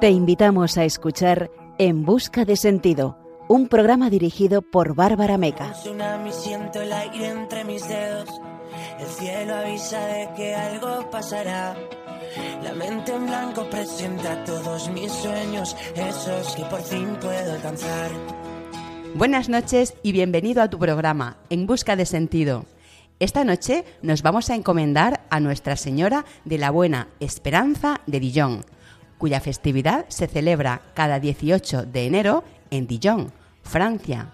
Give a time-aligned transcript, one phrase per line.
[0.00, 5.74] Te invitamos a escuchar En Busca de Sentido, un programa dirigido por Bárbara Meca.
[6.30, 8.28] siento el aire entre mis dedos.
[9.00, 11.76] El cielo avisa de que algo pasará.
[12.62, 18.10] La mente en blanco presenta todos mis sueños, esos que por fin puedo alcanzar.
[19.14, 22.66] Buenas noches y bienvenido a tu programa En Busca de Sentido.
[23.20, 28.64] Esta noche nos vamos a encomendar a Nuestra Señora de la Buena Esperanza de Dijon
[29.18, 34.32] cuya festividad se celebra cada 18 de enero en Dijon, Francia.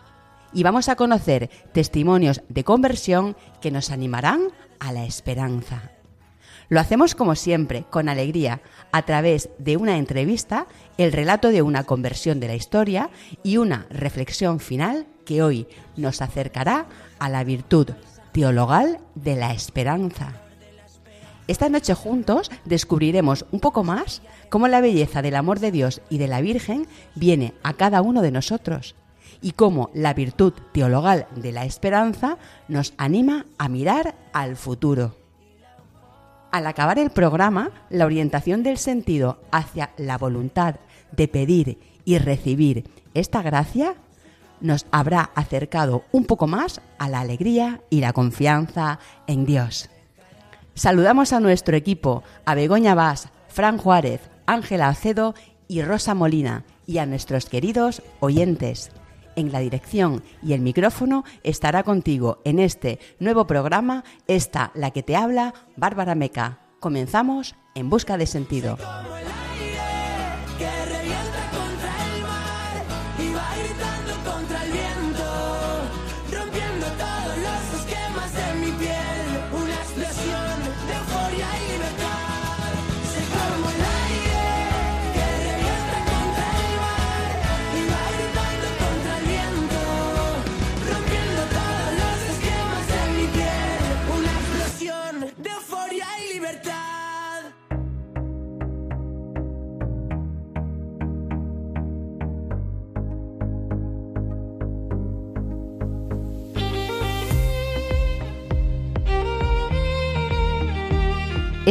[0.52, 5.90] Y vamos a conocer testimonios de conversión que nos animarán a la esperanza.
[6.68, 8.60] Lo hacemos como siempre, con alegría,
[8.92, 10.66] a través de una entrevista,
[10.96, 13.10] el relato de una conversión de la historia
[13.42, 15.66] y una reflexión final que hoy
[15.96, 16.86] nos acercará
[17.18, 17.88] a la virtud
[18.34, 20.32] teologal de la esperanza.
[21.46, 26.18] Esta noche juntos descubriremos un poco más cómo la belleza del amor de Dios y
[26.18, 28.96] de la Virgen viene a cada uno de nosotros
[29.40, 32.36] y cómo la virtud teologal de la esperanza
[32.66, 35.14] nos anima a mirar al futuro.
[36.50, 40.76] Al acabar el programa, la orientación del sentido hacia la voluntad
[41.12, 43.94] de pedir y recibir esta gracia
[44.64, 49.90] nos habrá acercado un poco más a la alegría y la confianza en Dios.
[50.74, 55.34] Saludamos a nuestro equipo, a Begoña Vaz, Fran Juárez, Ángela Acedo
[55.68, 58.90] y Rosa Molina, y a nuestros queridos oyentes.
[59.36, 65.02] En la dirección y el micrófono estará contigo en este nuevo programa, esta la que
[65.02, 66.60] te habla, Bárbara Meca.
[66.80, 68.78] Comenzamos en busca de sentido.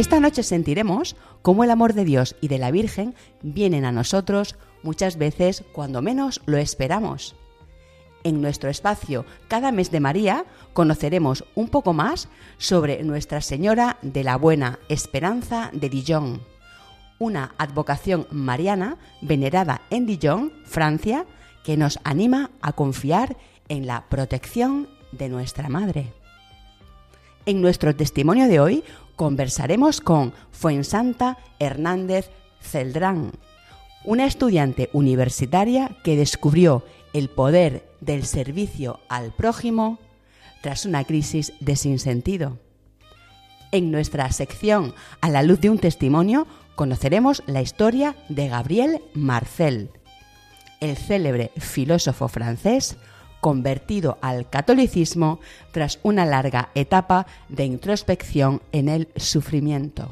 [0.04, 4.54] Esta noche sentiremos cómo el amor de Dios y de la Virgen vienen a nosotros
[4.82, 7.34] muchas veces cuando menos lo esperamos.
[8.22, 10.44] En nuestro espacio Cada mes de María
[10.74, 12.28] conoceremos un poco más
[12.58, 16.42] sobre Nuestra Señora de la Buena Esperanza de Dijon,
[17.18, 21.24] una advocación mariana venerada en Dijon, Francia,
[21.64, 23.38] que nos anima a confiar
[23.70, 26.12] en la protección de nuestra Madre.
[27.46, 28.84] En nuestro testimonio de hoy
[29.16, 32.30] conversaremos con Fuensanta Hernández
[32.60, 33.32] Celdrán,
[34.04, 39.98] una estudiante universitaria que descubrió el poder del servicio al prójimo
[40.62, 42.58] tras una crisis de sinsentido.
[43.70, 49.90] En nuestra sección A la luz de un testimonio conoceremos la historia de Gabriel Marcel,
[50.80, 52.96] el célebre filósofo francés
[53.44, 55.38] convertido al catolicismo
[55.70, 60.08] tras una larga etapa de introspección en el sufrimiento.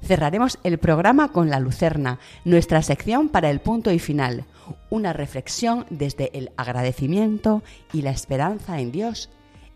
[0.00, 4.44] Cerraremos el programa con la Lucerna, nuestra sección para el punto y final,
[4.88, 9.28] una reflexión desde el agradecimiento y la esperanza en Dios,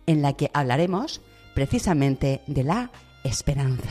[0.06, 1.20] en la que hablaremos
[1.53, 2.92] precisamente de la
[3.25, 3.91] esperanza.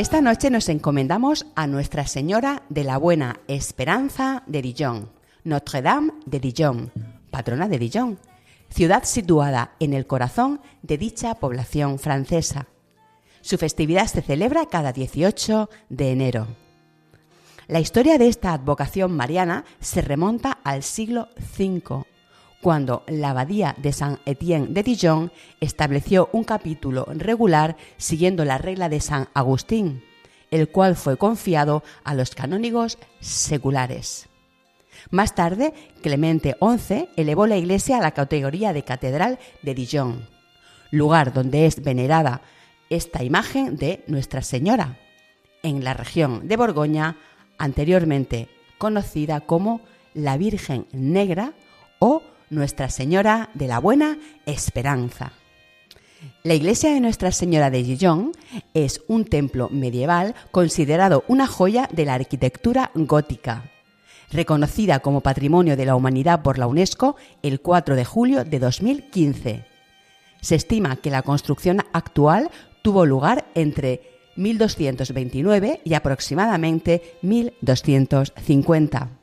[0.00, 5.10] Esta noche nos encomendamos a Nuestra Señora de la Buena Esperanza de Dijon,
[5.44, 6.90] Notre Dame de Dijon,
[7.30, 8.18] patrona de Dijon,
[8.70, 12.66] ciudad situada en el corazón de dicha población francesa.
[13.42, 16.46] Su festividad se celebra cada 18 de enero.
[17.68, 22.06] La historia de esta advocación mariana se remonta al siglo V,
[22.60, 29.00] cuando la abadía de Saint-Étienne de Dijon estableció un capítulo regular siguiendo la regla de
[29.00, 30.02] San Agustín,
[30.50, 34.28] el cual fue confiado a los canónigos seculares.
[35.10, 35.72] Más tarde,
[36.02, 40.28] Clemente XI elevó la iglesia a la categoría de Catedral de Dijon,
[40.90, 42.42] lugar donde es venerada
[42.90, 44.98] esta imagen de Nuestra Señora,
[45.62, 47.16] en la región de Borgoña,
[47.56, 48.48] anteriormente
[48.78, 49.80] conocida como
[50.14, 51.52] la Virgen Negra
[51.98, 55.32] o Nuestra Señora de la Buena Esperanza.
[56.42, 58.32] La iglesia de Nuestra Señora de Dijon
[58.74, 63.70] es un templo medieval considerado una joya de la arquitectura gótica,
[64.32, 69.64] reconocida como Patrimonio de la Humanidad por la UNESCO el 4 de julio de 2015.
[70.40, 72.50] Se estima que la construcción actual
[72.82, 74.02] tuvo lugar entre
[74.34, 79.19] 1229 y aproximadamente 1250.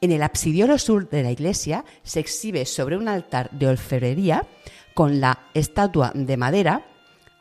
[0.00, 4.46] En el absidiolo sur de la iglesia se exhibe sobre un altar de orfebrería
[4.94, 6.86] con la estatua de madera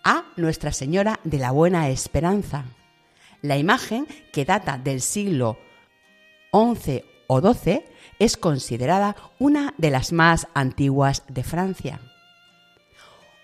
[0.04, 2.66] a Nuestra Señora de la Buena Esperanza.
[3.42, 5.58] La imagen, que data del siglo
[6.52, 7.84] XI o XII,
[8.18, 12.00] es considerada una de las más antiguas de Francia.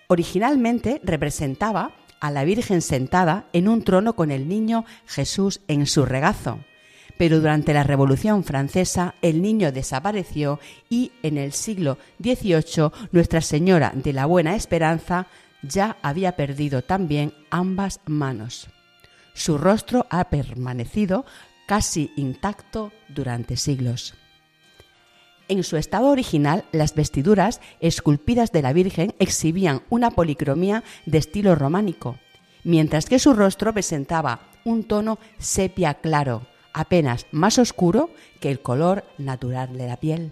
[0.07, 6.05] Originalmente representaba a la Virgen sentada en un trono con el niño Jesús en su
[6.05, 6.59] regazo,
[7.17, 13.91] pero durante la Revolución Francesa el niño desapareció y en el siglo XVIII Nuestra Señora
[13.95, 15.27] de la Buena Esperanza
[15.61, 18.67] ya había perdido también ambas manos.
[19.33, 21.25] Su rostro ha permanecido
[21.65, 24.15] casi intacto durante siglos.
[25.47, 31.55] En su estado original, las vestiduras esculpidas de la Virgen exhibían una policromía de estilo
[31.55, 32.17] románico,
[32.63, 38.09] mientras que su rostro presentaba un tono sepia claro, apenas más oscuro
[38.39, 40.31] que el color natural de la piel.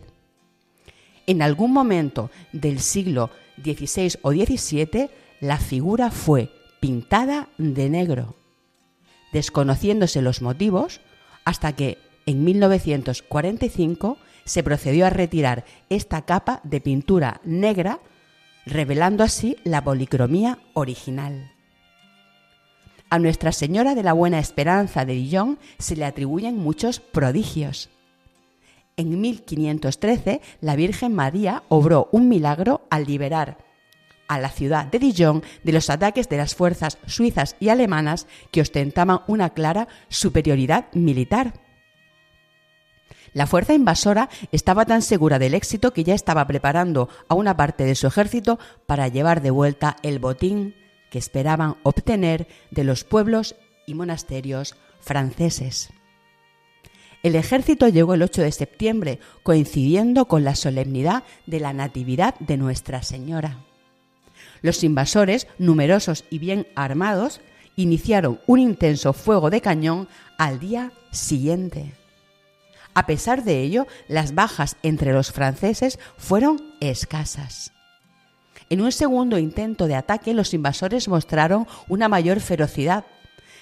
[1.27, 3.29] En algún momento del siglo
[3.63, 5.09] XVI o XVII,
[5.39, 8.35] la figura fue pintada de negro,
[9.31, 10.99] desconociéndose los motivos
[11.45, 17.99] hasta que en 1945 se procedió a retirar esta capa de pintura negra,
[18.65, 21.51] revelando así la policromía original.
[23.11, 27.89] A Nuestra Señora de la Buena Esperanza de Dijon se le atribuyen muchos prodigios.
[28.95, 33.57] En 1513, la Virgen María obró un milagro al liberar
[34.29, 38.61] a la ciudad de Dijon de los ataques de las fuerzas suizas y alemanas que
[38.61, 41.51] ostentaban una clara superioridad militar.
[43.33, 47.83] La fuerza invasora estaba tan segura del éxito que ya estaba preparando a una parte
[47.83, 50.75] de su ejército para llevar de vuelta el botín
[51.11, 53.55] que esperaban obtener de los pueblos
[53.85, 55.91] y monasterios franceses.
[57.21, 62.57] El ejército llegó el 8 de septiembre, coincidiendo con la solemnidad de la Natividad de
[62.57, 63.63] Nuestra Señora.
[64.63, 67.41] Los invasores, numerosos y bien armados,
[67.75, 70.07] iniciaron un intenso fuego de cañón
[70.39, 71.93] al día siguiente.
[72.93, 77.71] A pesar de ello, las bajas entre los franceses fueron escasas.
[78.71, 83.03] En un segundo intento de ataque, los invasores mostraron una mayor ferocidad,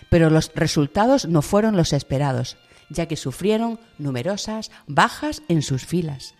[0.07, 2.57] pero los resultados no fueron los esperados,
[2.91, 6.35] ya que sufrieron numerosas bajas en sus filas.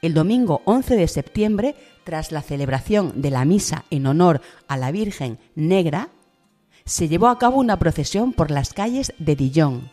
[0.00, 4.90] El domingo 11 de septiembre, tras la celebración de la misa en honor a la
[4.90, 6.08] Virgen Negra,
[6.86, 9.90] se llevó a cabo una procesión por las calles de Dijon,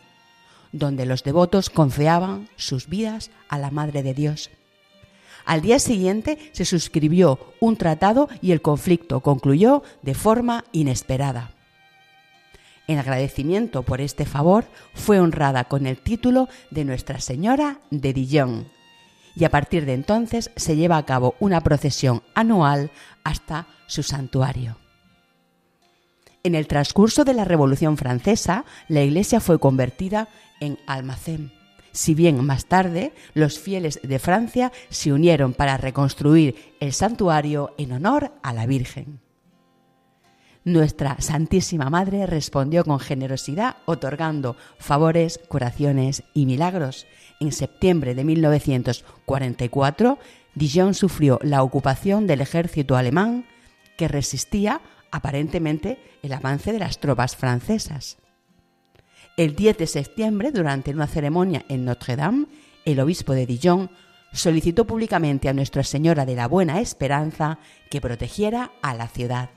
[0.72, 4.48] donde los devotos confiaban sus vidas a la Madre de Dios.
[5.46, 11.52] Al día siguiente se suscribió un tratado y el conflicto concluyó de forma inesperada.
[12.88, 18.68] En agradecimiento por este favor, fue honrada con el título de Nuestra Señora de Dijon,
[19.36, 22.90] y a partir de entonces se lleva a cabo una procesión anual
[23.22, 24.78] hasta su santuario.
[26.42, 30.28] En el transcurso de la Revolución Francesa, la iglesia fue convertida
[30.60, 31.55] en almacén.
[31.96, 37.92] Si bien más tarde los fieles de Francia se unieron para reconstruir el santuario en
[37.92, 39.20] honor a la Virgen.
[40.62, 47.06] Nuestra Santísima Madre respondió con generosidad otorgando favores, curaciones y milagros.
[47.40, 50.18] En septiembre de 1944,
[50.54, 53.46] Dijon sufrió la ocupación del ejército alemán
[53.96, 58.18] que resistía aparentemente el avance de las tropas francesas.
[59.36, 62.46] El 10 de septiembre, durante una ceremonia en Notre-Dame,
[62.86, 63.90] el obispo de Dijon
[64.32, 67.58] solicitó públicamente a Nuestra Señora de la Buena Esperanza
[67.90, 69.50] que protegiera a la ciudad.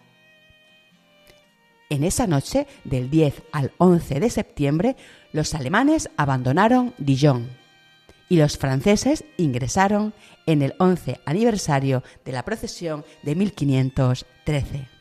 [1.90, 4.96] En esa noche, del 10 al 11 de septiembre,
[5.32, 7.48] los alemanes abandonaron Dijon
[8.28, 10.14] y los franceses ingresaron
[10.46, 14.99] en el 11 aniversario de la procesión de 1513.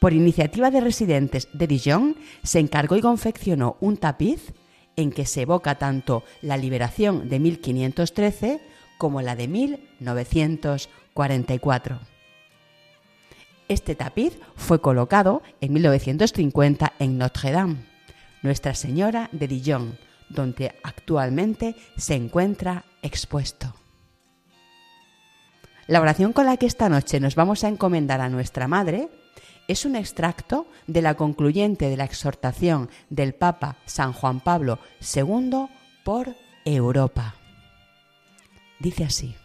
[0.00, 4.54] Por iniciativa de residentes de Dijon, se encargó y confeccionó un tapiz
[4.96, 8.62] en que se evoca tanto la liberación de 1513
[8.96, 12.00] como la de 1944.
[13.68, 17.84] Este tapiz fue colocado en 1950 en Notre Dame,
[18.42, 19.98] Nuestra Señora de Dijon,
[20.30, 23.74] donde actualmente se encuentra expuesto.
[25.86, 29.10] La oración con la que esta noche nos vamos a encomendar a nuestra Madre
[29.70, 34.80] es un extracto de la concluyente de la exhortación del Papa San Juan Pablo
[35.14, 35.66] II
[36.02, 36.34] por
[36.64, 37.36] Europa.
[38.80, 39.36] Dice así,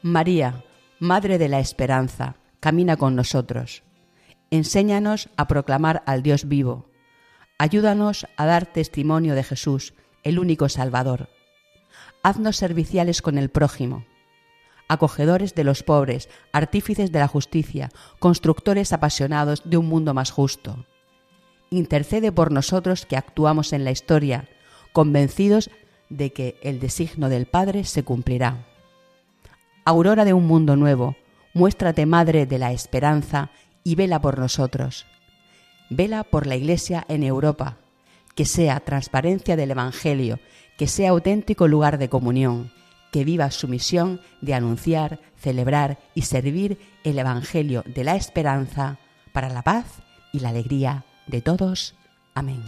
[0.00, 0.64] María,
[0.98, 3.82] Madre de la Esperanza, camina con nosotros.
[4.50, 6.88] Enséñanos a proclamar al Dios vivo.
[7.58, 11.28] Ayúdanos a dar testimonio de Jesús, el único Salvador.
[12.22, 14.06] Haznos serviciales con el prójimo
[14.88, 20.86] acogedores de los pobres, artífices de la justicia, constructores apasionados de un mundo más justo.
[21.70, 24.48] Intercede por nosotros que actuamos en la historia,
[24.92, 25.70] convencidos
[26.08, 28.66] de que el designo del Padre se cumplirá.
[29.84, 31.16] Aurora de un mundo nuevo,
[31.52, 33.50] muéstrate Madre de la Esperanza
[33.84, 35.06] y vela por nosotros.
[35.90, 37.78] Vela por la Iglesia en Europa,
[38.34, 40.38] que sea transparencia del Evangelio,
[40.76, 42.72] que sea auténtico lugar de comunión,
[43.10, 48.98] que viva su misión de anunciar, celebrar y servir el Evangelio de la esperanza
[49.32, 49.86] para la paz
[50.32, 51.94] y la alegría de todos.
[52.34, 52.62] Amén.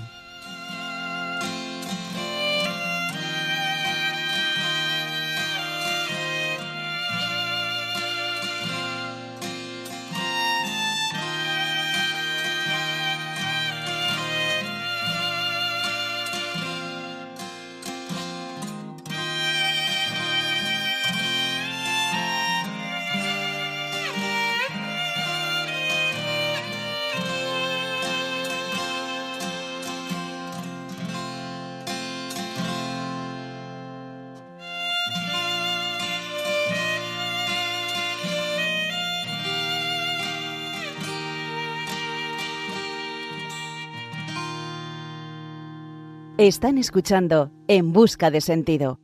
[46.40, 48.98] Están escuchando En Busca de Sentido.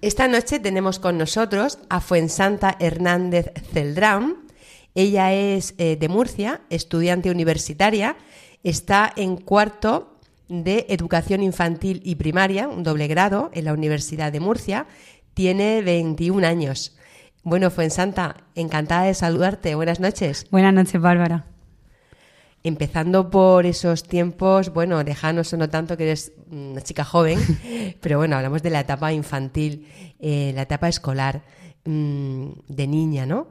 [0.00, 4.38] Esta noche tenemos con nosotros a Fuensanta Hernández Celdrán.
[4.94, 8.16] Ella es eh, de Murcia, estudiante universitaria,
[8.64, 10.16] está en cuarto
[10.48, 14.86] de Educación Infantil y Primaria, un doble grado en la Universidad de Murcia,
[15.34, 16.96] tiene 21 años.
[17.42, 19.74] Bueno, Fuensanta, encantada de saludarte.
[19.74, 20.46] Buenas noches.
[20.50, 21.44] Buenas noches, Bárbara
[22.62, 27.38] empezando por esos tiempos, bueno, lejanos o no tanto que eres una chica joven,
[28.00, 29.86] pero bueno, hablamos de la etapa infantil,
[30.18, 31.42] eh, la etapa escolar
[31.84, 33.48] mm, de niña, ¿no?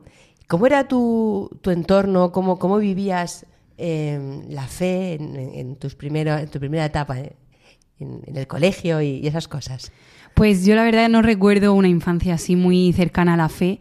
[0.48, 2.32] ¿Cómo era tu, tu entorno?
[2.32, 3.46] ¿Cómo, cómo vivías
[3.78, 7.36] em, la fe en, tus en tu primera etapa, eh,
[8.00, 9.92] en, el colegio y esas cosas?
[10.34, 13.80] Pues yo la verdad no recuerdo una infancia así muy cercana a la fe.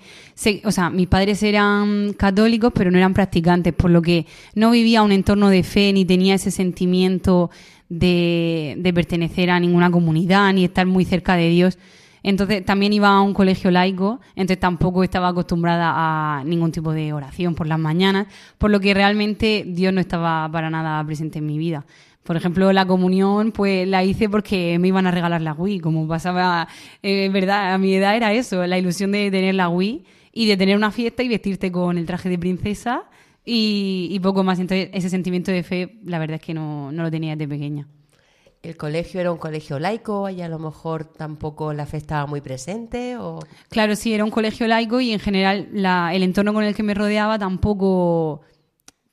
[0.65, 5.03] o sea, mis padres eran católicos, pero no eran practicantes, por lo que no vivía
[5.03, 7.51] un entorno de fe ni tenía ese sentimiento
[7.89, 11.79] de, de pertenecer a ninguna comunidad ni estar muy cerca de Dios.
[12.23, 17.13] Entonces también iba a un colegio laico, entonces tampoco estaba acostumbrada a ningún tipo de
[17.13, 18.27] oración por las mañanas,
[18.59, 21.87] por lo que realmente Dios no estaba para nada presente en mi vida.
[22.29, 26.07] Por ejemplo, la comunión, pues la hice porque me iban a regalar la Wii, como
[26.07, 26.69] pasaba,
[27.03, 30.05] eh, verdad, a mi edad era eso, la ilusión de tener la Wii
[30.35, 33.05] y de tener una fiesta y vestirte con el traje de princesa
[33.47, 34.59] y, poco más.
[34.59, 37.89] Entonces, ese sentimiento de fe, la verdad es que no, lo tenía desde pequeña.
[38.63, 42.43] ¿El colegio era un colegio laico y a lo mejor tampoco la fe estaba muy
[42.43, 43.17] presente?
[43.17, 43.39] O...
[43.71, 45.71] Claro, sí, era un colegio laico y en general
[46.13, 48.43] el entorno con el que me rodeaba tampoco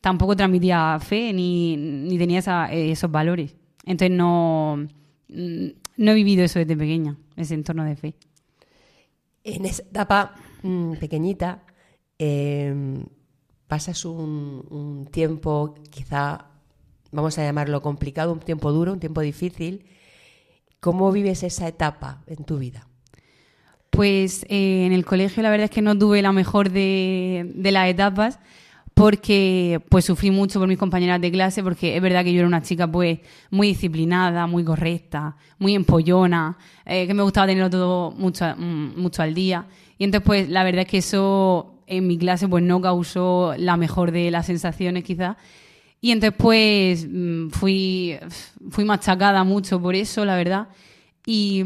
[0.06, 3.56] tampoco transmitía fe ni, tenía esos valores.
[3.88, 4.78] Entonces no,
[5.28, 8.14] no he vivido eso desde pequeña, ese entorno de fe.
[9.44, 11.64] En esa etapa mm, pequeñita
[12.20, 13.04] em,
[13.66, 16.52] pasas un, tiempo quizá,
[17.12, 19.88] vamos a llamarlo complicado, un tiempo duro, un tiempo difícil.
[20.82, 22.88] ¿Cómo vives esa etapa en tu vida?
[23.90, 27.72] Pues eh, en el colegio la verdad es que no tuve la mejor de, de
[27.72, 28.38] las etapas
[28.96, 32.48] porque pues sufrí mucho por mis compañeras de clase, porque es verdad que yo era
[32.48, 33.20] una chica pues
[33.52, 39.22] muy disciplinada, muy correcta, muy empollona, eh, que me gustaba tenerlo todo mucho, mm, mucho
[39.22, 39.68] al día.
[39.98, 43.76] Y entonces pues la verdad es que eso en mi clase pues no causó la
[43.76, 45.36] mejor de las sensaciones quizás.
[46.00, 48.16] Y entonces pues mm, fui,
[48.70, 50.70] fui machacada mucho por eso, la verdad.
[51.26, 51.64] Y,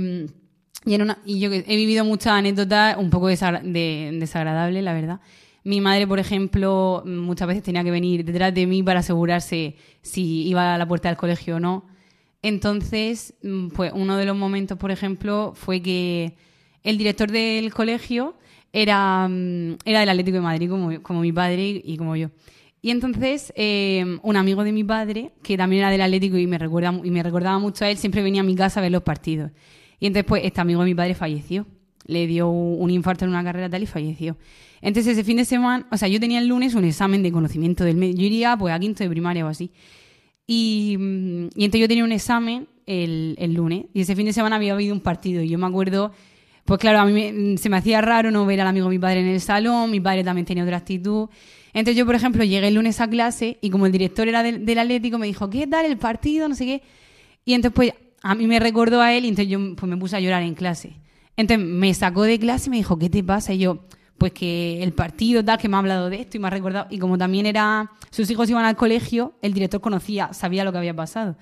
[0.83, 5.19] y, en una, y yo he vivido muchas anécdotas un poco desagradables, la verdad.
[5.63, 10.47] Mi madre, por ejemplo, muchas veces tenía que venir detrás de mí para asegurarse si
[10.47, 11.85] iba a la puerta del colegio o no.
[12.41, 13.33] Entonces,
[13.75, 16.35] pues uno de los momentos, por ejemplo, fue que
[16.83, 18.35] el director del colegio
[18.71, 22.29] era, mm, era del Atlético de Madrid, como, como mi padre y como yo.
[22.81, 26.57] Y entonces, eh, un amigo de mi padre, que también era del Atlético y me,
[26.57, 29.03] recuerda, y me recordaba mucho a él, siempre venía a mi casa a ver los
[29.03, 29.51] partidos.
[29.99, 31.65] Y entonces, pues, este amigo de mi padre falleció.
[32.05, 34.37] Le dio un infarto en una carrera tal y falleció.
[34.81, 37.83] Entonces, ese fin de semana, o sea, yo tenía el lunes un examen de conocimiento
[37.83, 38.15] del medio.
[38.15, 39.71] Yo iría, pues, a quinto de primaria o así.
[40.47, 43.85] Y, mm, y entonces yo tenía un examen el, el, lunes.
[43.93, 45.43] Y ese fin de semana había habido un partido.
[45.43, 46.11] Y yo me acuerdo,
[46.65, 48.91] pues claro, a mí me, mm, se me hacía raro no ver al amigo de
[48.91, 49.91] mi padre en el salón.
[49.91, 51.29] Mi padre también tenía otra actitud.
[51.73, 54.65] Entonces yo, por ejemplo, llegué el lunes a clase y como el director era del,
[54.65, 56.49] del Atlético, me dijo, ¿qué tal el partido?
[56.49, 56.83] No sé qué.
[57.45, 60.15] Y entonces, pues, a mí me recordó a él y entonces yo pues, me puse
[60.15, 60.93] a llorar en clase.
[61.37, 63.53] Entonces me sacó de clase y me dijo, ¿qué te pasa?
[63.53, 63.85] Y yo,
[64.19, 66.87] pues que el partido tal, que me ha hablado de esto y me ha recordado.
[66.89, 70.77] Y como también era, sus hijos iban al colegio, el director conocía, sabía lo que
[70.77, 71.35] había pasado.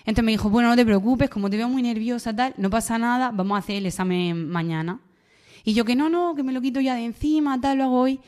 [0.00, 2.98] Entonces me dijo, bueno, no te preocupes, como te veo muy nerviosa, tal, no pasa
[2.98, 5.00] nada, vamos a hacer el examen mañana.
[5.62, 8.00] Y yo que no, no, que me lo quito ya de encima, tal, lo hago
[8.00, 8.20] hoy.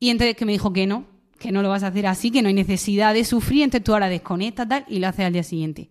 [0.00, 1.04] Y entonces que me dijo que no,
[1.38, 3.92] que no lo vas a hacer así, que no hay necesidad de sufrir, entonces tú
[3.92, 5.90] ahora desconectas tal y lo haces al día siguiente.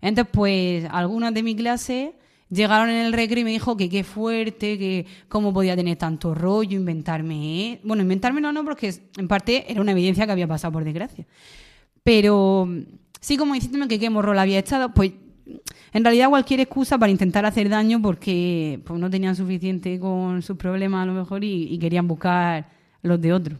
[0.00, 2.14] Entonces, pues, algunas de mi clase
[2.52, 6.34] llegaron en el recreo y me dijo que qué fuerte, que cómo podía tener tanto
[6.34, 7.34] rollo, inventarme.
[7.34, 7.80] ¿eh?
[7.82, 11.26] Bueno, inventarme no, no, porque en parte era una evidencia que había pasado por desgracia.
[12.02, 12.68] Pero
[13.20, 15.12] sí, como diciéndome que qué morro la había echado, pues
[15.92, 20.56] en realidad cualquier excusa para intentar hacer daño porque pues, no tenían suficiente con sus
[20.56, 22.68] problemas a lo mejor y, y querían buscar
[23.02, 23.58] los de otros.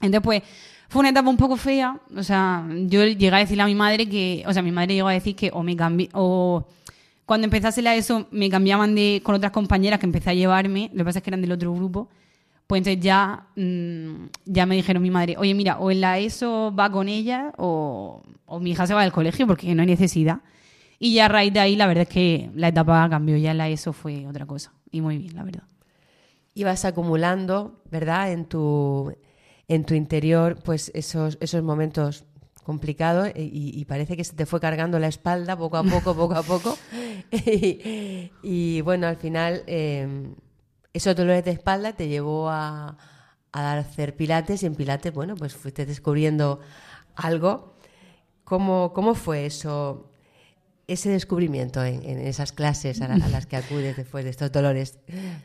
[0.00, 0.42] Entonces, pues,
[0.88, 2.00] fue una etapa un poco fea.
[2.16, 5.08] O sea, yo llegué a decirle a mi madre que, o sea, mi madre llegó
[5.08, 6.66] a decir que o me cambié, o
[7.26, 10.98] cuando empezase a eso me cambiaban de, con otras compañeras que empecé a llevarme, lo
[10.98, 12.08] que pasa es que eran del otro grupo,
[12.66, 16.74] pues entonces ya, mmm, ya me dijeron mi madre, oye, mira, o en la ESO
[16.74, 20.40] va con ella o, o mi hija se va del colegio porque no hay necesidad.
[20.98, 23.58] Y ya a raíz de ahí, la verdad es que la etapa cambió, ya en
[23.58, 24.72] la ESO fue otra cosa.
[24.90, 25.64] Y muy bien, la verdad
[26.54, 28.32] ibas acumulando, ¿verdad?
[28.32, 29.12] En tu,
[29.68, 32.24] en tu interior, pues esos, esos momentos
[32.64, 36.34] complicados y, y, parece que se te fue cargando la espalda poco a poco, poco
[36.34, 36.76] a poco.
[37.30, 40.34] y, y, bueno, al final eh,
[40.92, 42.96] esos dolores de espalda te llevó a,
[43.52, 46.60] a hacer pilates y en pilates, bueno, pues fuiste descubriendo
[47.14, 47.74] algo.
[48.44, 50.10] ¿Cómo, cómo fue eso?
[50.86, 54.98] Ese descubrimiento en, esas clases a, la, a, las que acudes después de estos dolores?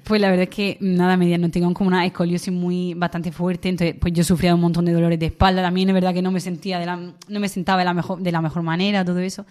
[0.04, 3.70] Pues la verdad es que nada, media no tengo como una escoliosis muy bastante fuerte,
[3.70, 6.32] entonces pues yo sufría un montón de dolores de espalda, también es verdad que no
[6.32, 9.46] me sentía de no me sentaba de la mejor de la mejor manera, todo eso.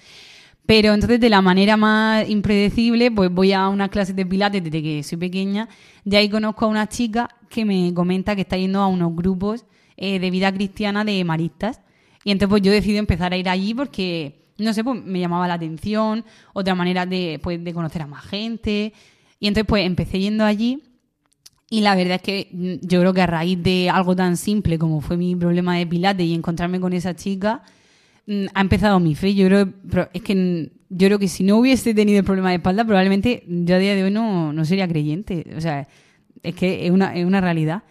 [0.66, 4.82] Pero entonces de la manera más impredecible, pues voy a una clase de pilates desde
[4.82, 5.68] que soy pequeña,
[6.04, 9.64] y ahí conozco a una chica que me comenta que está yendo a unos grupos
[9.96, 11.80] eh, de vida cristiana de maristas.
[12.24, 15.48] Y entonces pues yo decido empezar a ir allí porque no sé, pues me llamaba
[15.48, 18.92] la atención, otra manera de, pues, de conocer a más gente.
[19.40, 20.82] Y entonces pues empecé yendo allí
[21.70, 24.78] y la verdad es que mm, yo creo que a raíz de algo tan simple
[24.78, 27.62] como fue mi problema de pilates y encontrarme con esa chica,
[28.26, 29.34] mm, ha empezado mi fe.
[29.34, 32.84] Yo creo, es que yo creo que si no hubiese tenido el problema de espalda,
[32.84, 35.46] probablemente yo a día de hoy no, no sería creyente.
[35.56, 35.86] O sea,
[36.42, 37.82] es que es una, es una realidad.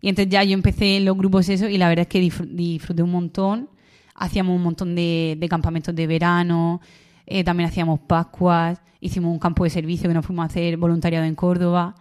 [0.00, 3.02] Y entonces ya yo empecé en los grupos eso y la verdad es que disfruté
[3.02, 3.68] un montón
[4.14, 6.80] hacíamos un montón de, de campamentos de verano,
[7.26, 11.24] eh, también hacíamos Pascuas, hicimos un campo de servicio que nos fuimos a hacer voluntariado
[11.24, 11.94] en Córdoba.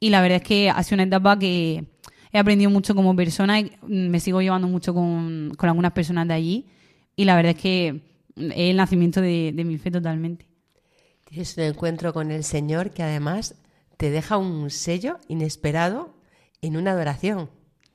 [0.00, 1.86] Y la verdad es que ha sido una etapa que
[2.32, 6.34] he aprendido mucho como persona y me sigo llevando mucho con, con algunas personas de
[6.34, 6.66] allí.
[7.14, 7.88] Y la verdad es que
[8.36, 10.46] es el nacimiento de, de mi fe totalmente.
[11.28, 13.54] Tienes un encuentro con el Señor que además
[13.96, 16.16] te deja un sello inesperado
[16.62, 17.50] en una adoración.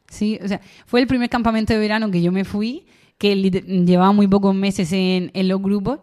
[0.09, 2.85] Sí, o sea, fue el primer campamento de verano que yo me fui
[3.17, 5.99] que llevaba muy pocos meses en, los grupos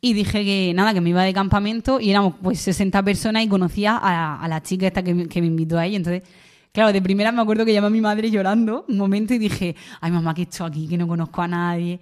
[0.00, 3.48] y dije que nada, que me iba de campamento y éramos pues 60 personas y
[3.48, 5.96] conocía a, a la chica esta que, que, me invitó ahí.
[5.96, 6.22] Entonces,
[6.72, 9.76] claro, de primera me acuerdo que llamé a mi madre llorando un momento y dije,
[10.00, 10.88] ay mamá, ¿qué he hecho aquí?
[10.88, 12.00] Que no conozco a nadie.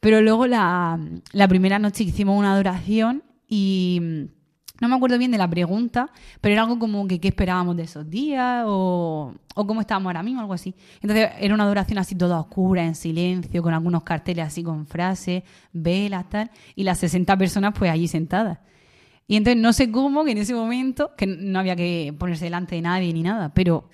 [0.00, 0.98] Pero luego la,
[1.32, 4.28] la primera noche hicimos una adoración y
[4.80, 6.10] no me acuerdo bien de la pregunta,
[6.40, 10.40] pero era algo como que qué esperábamos de esos días o, cómo estábamos ahora mismo,
[10.40, 10.74] algo así.
[11.00, 15.44] Entonces era una adoración así toda oscura, en silencio, con algunos carteles así con frases,
[15.72, 18.58] velas, tal, y las 60 personas pues allí sentadas.
[19.28, 22.74] Y entonces no sé cómo que en ese momento, que no había que ponerse delante
[22.74, 23.88] de nadie ni nada, pero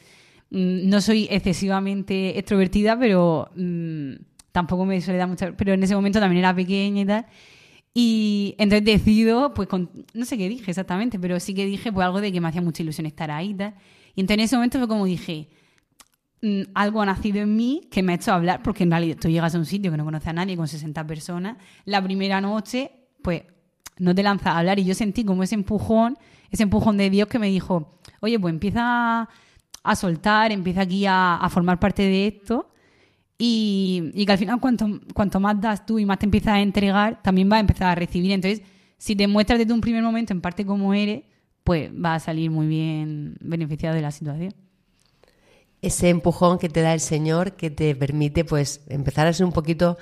[0.50, 4.12] mmm, no soy excesivamente extrovertida, pero mmm,
[4.50, 5.52] tampoco me suele dar mucha...
[5.52, 7.26] Pero en ese momento también era pequeña y tal.
[7.92, 12.04] Y entonces decido, pues con, no sé qué dije exactamente, pero sí que dije pues
[12.04, 13.74] algo de que me hacía mucha ilusión estar ahí y.
[14.14, 15.48] Y entonces en ese momento fue como dije,
[16.42, 19.28] mmm, algo ha nacido en mí que me ha hecho hablar, porque en realidad tú
[19.28, 21.56] llegas a un sitio que no conoces a nadie con 60 personas.
[21.84, 23.42] La primera noche, pues
[23.98, 24.78] no te lanzas a hablar.
[24.78, 26.16] Y yo sentí como ese empujón,
[26.50, 29.28] ese empujón de Dios que me dijo, oye, pues empieza
[29.82, 32.69] a soltar, empieza aquí a, a formar parte de esto.
[33.42, 36.60] Y, y que al final cuanto, cuanto más das tú y más te empiezas a
[36.60, 38.32] entregar, también vas a empezar a recibir.
[38.32, 38.60] Entonces,
[38.98, 41.22] si te muestras desde un primer momento en parte como eres,
[41.64, 44.52] pues va a salir muy bien beneficiado de la situación.
[45.80, 49.52] Ese empujón que te da el Señor que te permite pues empezar a ser un
[49.52, 49.96] poquito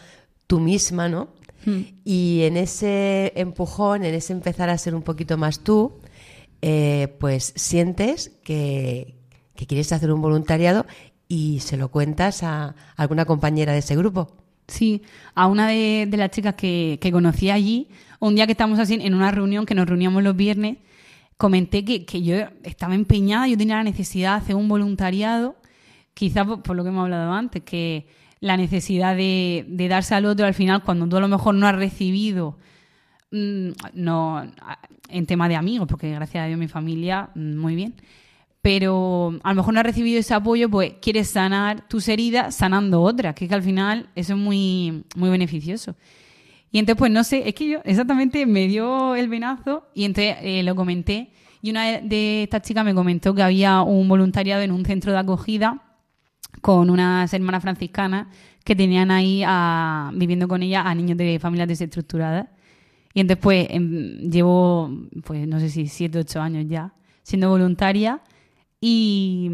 [0.48, 1.28] tú misma, ¿no?
[1.64, 1.82] Hmm.
[2.04, 6.00] Y en ese empujón, en ese empezar a ser un poquito más tú,
[6.60, 9.14] eh, pues sientes que,
[9.54, 10.86] que quieres hacer un voluntariado
[11.28, 14.34] y se lo cuentas a alguna compañera de ese grupo.
[14.66, 15.02] Sí,
[15.34, 17.88] a una de, las chicas que, que conocí allí,
[18.20, 20.76] un día que estábamos así en una reunión, que nos reuníamos los viernes,
[21.38, 25.56] comenté que, que yo estaba empeñada, yo tenía la necesidad de hacer un voluntariado,
[26.12, 28.08] quizá por, por lo que hemos hablado antes, que
[28.40, 31.66] la necesidad de, de darse al otro al final, cuando tú a lo mejor no
[31.66, 32.58] has recibido,
[33.30, 34.42] mm, no
[35.08, 37.94] en tema de amigos, porque gracias a Dios mi familia, mm, muy bien,
[38.62, 43.02] pero a lo mejor no has recibido ese apoyo, pues quieres sanar tus heridas sanando
[43.02, 45.94] otras, que, es que al final eso es muy, muy beneficioso.
[46.70, 50.36] Y entonces, pues no sé, es que yo exactamente me dio el venazo y entonces
[50.42, 51.30] eh, lo comenté.
[51.62, 55.18] Y una de- estas chicas me comentó que había un voluntariado en un centro de
[55.18, 55.82] acogida
[56.60, 58.26] con unas hermanas franciscanas
[58.64, 62.48] que tenían ahí a- viviendo con ella a niños de familias desestructuradas.
[63.14, 64.90] Y entonces, pues, em, llevo,
[65.24, 66.92] pues, no sé si siete, ocho años ya
[67.22, 68.20] siendo voluntaria
[68.80, 69.50] y,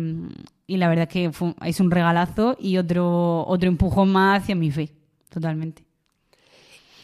[0.66, 1.30] y la verdad es que
[1.64, 4.90] es un regalazo y otro, otro empujón más hacia mi fe,
[5.28, 5.84] totalmente.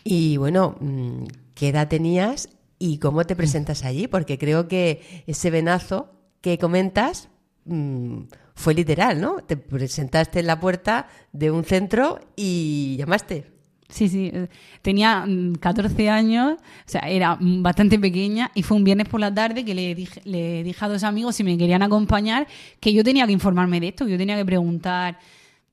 [0.05, 4.09] Y bueno, mm, ¿qué edad tenías y cómo te presentas allí?
[4.09, 7.29] Porque creo que ese venazo que comentas
[7.65, 8.23] mm,
[8.55, 9.39] fue literal, ¿no?
[9.39, 13.60] Te presentaste en la puerta de un centro y llamaste.
[13.91, 14.31] Sí, sí.
[14.33, 14.49] eh,
[14.83, 19.21] Tenía mm, 14 años, o sea, era mm, bastante pequeña y fue un viernes por
[19.21, 22.47] la tarde que le dije, le dije a dos amigos si me querían acompañar
[22.79, 25.19] que yo tenía que informarme de esto, que yo tenía que preguntar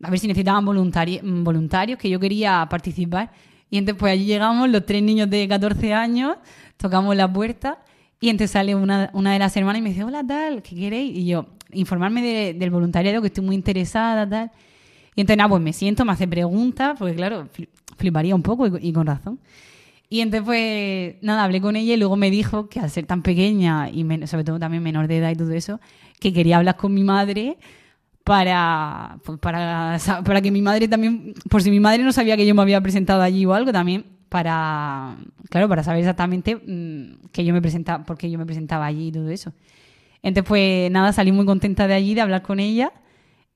[0.04, 3.32] a ver si necesitaban voluntari- mm, voluntarios, que yo quería participar.
[3.70, 6.38] Y entonces pues allí llegamos los tres niños de 14 años,
[6.78, 7.80] tocamos la puerta
[8.20, 11.16] y entonces sale una, una de las hermanas y me dice, hola tal, ¿qué queréis?
[11.18, 14.52] Y yo, informarme de- del voluntariado, que estoy muy interesada, tal.
[15.16, 17.48] Y entonces, nada, pues me siento, me hace preguntas, porque claro,
[17.98, 19.40] fliparía un poco y, y con razón.
[20.10, 23.24] Y entonces, pues, nada, hablé con ella y luego me dijo que al ser tan
[23.24, 25.80] pequeña y men- sobre todo también menor de edad y todo eso,
[26.20, 27.58] que quería hablar con mi madre
[28.24, 32.46] para, pues, para, para que mi madre también, por si mi madre no sabía que
[32.46, 35.18] yo me había presentado allí o algo, también para,
[35.50, 39.08] claro, para saber exactamente mm, que yo me presentaba, por qué yo me presentaba allí
[39.08, 39.54] y todo eso.
[40.24, 42.92] Entonces, pues nada, salí muy contenta de allí, de hablar con ella.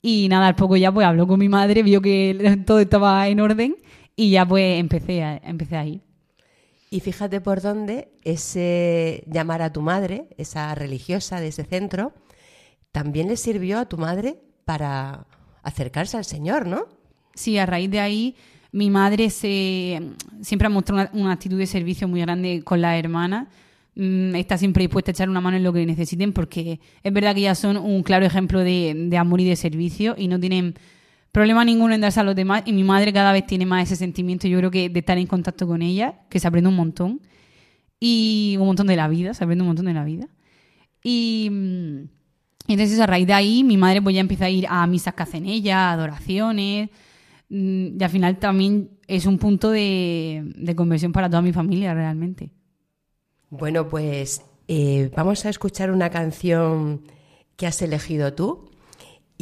[0.02, 3.40] Y nada, al poco ya pues habló con mi madre, vio que todo estaba en
[3.40, 3.76] orden
[4.16, 6.02] y ya pues empecé a, empecé a ir.
[6.90, 12.14] Y fíjate por dónde ese llamar a tu madre, esa religiosa de ese centro,
[12.92, 15.26] también le sirvió a tu madre para
[15.64, 16.88] acercarse al Señor, ¿no?
[17.34, 18.36] Sí, a raíz de ahí
[18.74, 20.02] mi madre se
[20.42, 23.48] siempre ha mostrado una, una actitud de servicio muy grande con las hermanas.
[23.96, 27.34] Mm, Está siempre dispuesta a echar una mano en lo que necesiten porque es verdad
[27.34, 30.76] que ellas son un claro ejemplo de, de amor y de servicio y no tienen
[31.32, 33.96] problema ninguno en darse a los demás y mi madre cada vez tiene más ese
[33.96, 37.22] sentimiento yo creo que de estar en contacto con ella, que se aprende un montón
[38.00, 40.28] y un montón de la vida, se aprende un montón de la vida.
[41.04, 42.10] Y, mm,
[42.68, 45.24] entonces a raíz de ahí mi madre pues ya empieza a ir a misas que
[45.24, 46.90] hacen ella, a adoraciones
[47.50, 51.94] mm, y al final también es un punto de, de conversión para toda mi familia
[51.94, 52.52] realmente.
[53.50, 57.04] Bueno, pues eh, vamos a escuchar una canción
[57.58, 58.71] que has elegido tú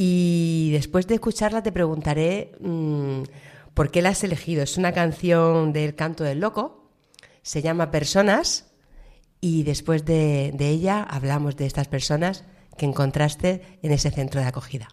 [0.02, 3.24] y después de escucharla te preguntaré mm,
[3.74, 4.64] por qué la has elegido.
[4.64, 6.90] Es una canción del Canto del Loco,
[7.42, 8.72] se llama Personas
[9.42, 12.46] y después de, de ella hablamos de estas personas
[12.78, 14.88] que encontraste en ese centro de acogida.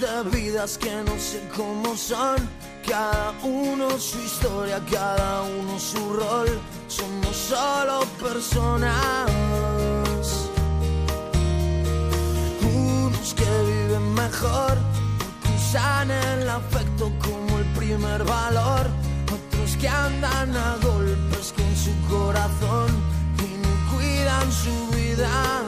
[0.00, 2.36] De vidas que no sé cómo son.
[2.86, 6.48] Cada uno su historia, cada uno su rol.
[6.86, 9.30] Somos solo personas.
[12.62, 14.78] Unos que viven mejor,
[15.18, 18.86] porque usan el afecto como el primer valor.
[19.26, 22.88] Otros que andan a golpes con su corazón
[23.38, 25.67] y no cuidan su vida.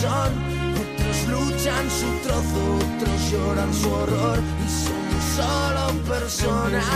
[0.00, 0.32] Son.
[0.80, 6.86] Otros luchan su trozo, otros lloran su horror y somos solo personas.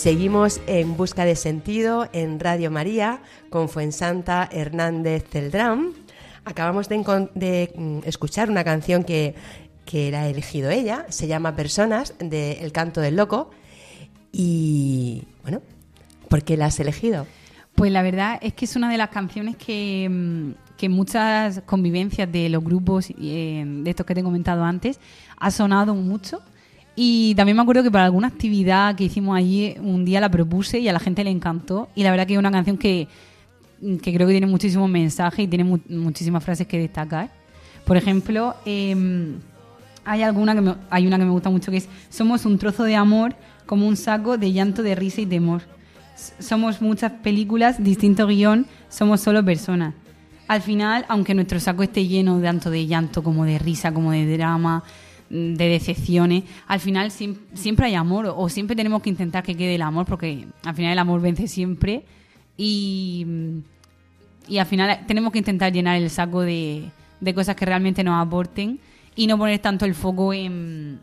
[0.00, 5.92] Seguimos en busca de sentido en Radio María con Fuensanta Hernández Celdrán.
[6.46, 9.34] Acabamos de, mm, escuchar una canción que,
[9.84, 13.50] que la ha elegido ella, se llama Personas, de El Canto del Loco.
[14.32, 15.60] Y bueno,
[16.30, 17.26] ¿por qué la has elegido?
[17.74, 22.32] Pues la verdad es que es una de las canciones que, mm, que muchas convivencias
[22.32, 24.98] de los grupos eh, de estos que te he comentado antes
[25.36, 26.40] ha sonado mucho.
[27.02, 30.80] Y también me acuerdo que para alguna actividad que hicimos allí un día la propuse
[30.80, 31.88] y a la gente le encantó.
[31.94, 33.08] Y la verdad que es una canción que,
[34.02, 37.30] que creo que tiene muchísimos mensajes y tiene mu- muchísimas frases que destacar.
[37.86, 39.36] Por ejemplo, em,
[40.04, 42.96] hay alguna que hay una que me gusta mucho que es somos un trozo de
[42.96, 43.34] amor
[43.64, 45.62] como un saco de llanto de risa y temor.
[46.38, 49.94] Somos muchas películas, distinto guion, somos solo personas.
[50.48, 54.30] Al final, aunque nuestro saco esté lleno tanto de llanto como de risa, como de
[54.36, 54.84] drama,
[55.30, 59.76] de decepciones, al final siem- siempre hay amor o siempre tenemos que intentar que quede
[59.76, 62.04] el amor porque al final el amor vence siempre
[62.56, 63.24] y,
[64.48, 66.90] y al final tenemos que intentar llenar el saco de,
[67.20, 68.80] de cosas que realmente nos aporten
[69.14, 70.98] y no poner tanto el foco en,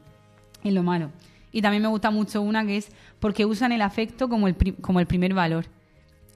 [0.63, 1.09] en lo malo.
[1.51, 4.99] Y también me gusta mucho una que es porque usan el afecto como el, como
[4.99, 5.65] el primer valor.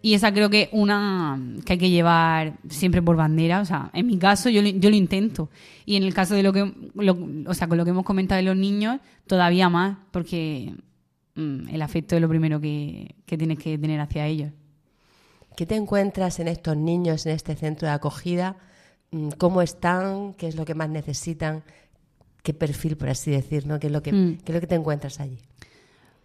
[0.04, 3.62] Y esa creo que es una que hay que llevar siempre por bandera.
[3.62, 5.50] O sea, en mi caso yo, lo- yo lo intento.
[5.86, 8.38] Y en el caso de lo que, lo- o sea, con lo que hemos comentado
[8.38, 10.74] de los niños, todavía más, porque
[11.36, 14.52] mm, el afecto es lo primero que, que tienes que tener hacia ellos.
[15.56, 18.58] ¿Qué te encuentras en estos niños, en este centro de acogida?
[19.12, 20.34] Mm, ¿Cómo están?
[20.34, 21.64] ¿Qué es lo que más necesitan?
[22.42, 23.80] ¿Qué perfil, por así decir, ¿no?
[23.80, 24.38] ¿Qué es lo que, Mm.
[24.44, 25.38] qué es lo que te encuentras allí?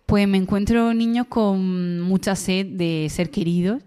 [0.06, 3.82] Pues me encuentro niños con mucha sed de ser queridos,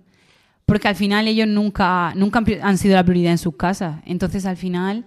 [0.65, 4.01] porque al final ellos nunca, nunca han sido la prioridad en sus casas.
[4.05, 5.05] Entonces al final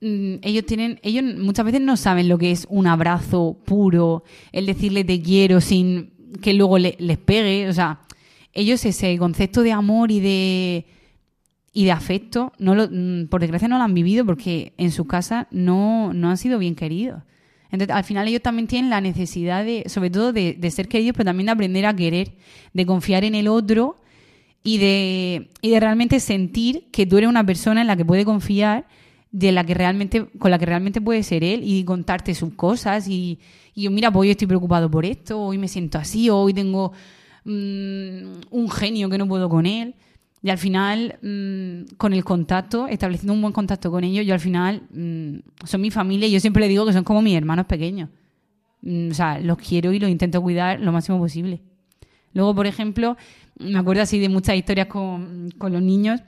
[0.00, 4.66] mm, ellos tienen, ellos muchas veces no saben lo que es un abrazo puro, el
[4.66, 6.12] decirle te quiero sin
[6.42, 7.68] que luego le- les pegue.
[7.68, 8.00] O sea,
[8.52, 10.86] ellos ese concepto de amor y de
[11.72, 15.06] y de afecto, no lo, mm, por desgracia no lo han vivido porque en su
[15.06, 17.22] casa no, no han sido bien queridos.
[17.70, 21.14] Entonces, al final ellos también tienen la necesidad de, sobre todo de, de ser queridos,
[21.16, 22.32] pero también de aprender a querer,
[22.72, 24.00] de confiar en el otro
[24.62, 28.24] y de, y de realmente sentir que tú eres una persona en la que puede
[28.24, 28.86] confiar,
[29.30, 33.08] de la que realmente, con la que realmente puede ser él y contarte sus cosas
[33.08, 33.38] y,
[33.74, 36.92] y yo, mira, pues hoy estoy preocupado por esto, hoy me siento así, hoy tengo
[37.44, 39.94] mm, un genio que no puedo con él.
[40.42, 44.40] Y al final, mm, con el contacto, estableciendo un buen contacto con ellos, yo al
[44.40, 47.66] final mm, son mi familia y yo siempre le digo que son como mis hermanos
[47.66, 48.08] pequeños.
[48.82, 51.60] Mm, o sea, los quiero y los intento cuidar lo máximo posible.
[52.34, 53.16] Luego, por ejemplo,
[53.58, 56.20] me acuerdo así de muchas historias con, con los niños.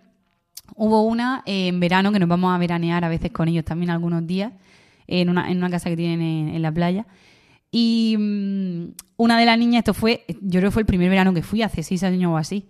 [0.74, 3.90] Hubo una eh, en verano que nos vamos a veranear a veces con ellos también
[3.90, 4.52] algunos días
[5.06, 7.06] en una, en una casa que tienen en, en la playa.
[7.72, 8.16] Y
[9.16, 11.62] una de las niñas, esto fue, yo creo que fue el primer verano que fui,
[11.62, 12.66] hace seis años o así.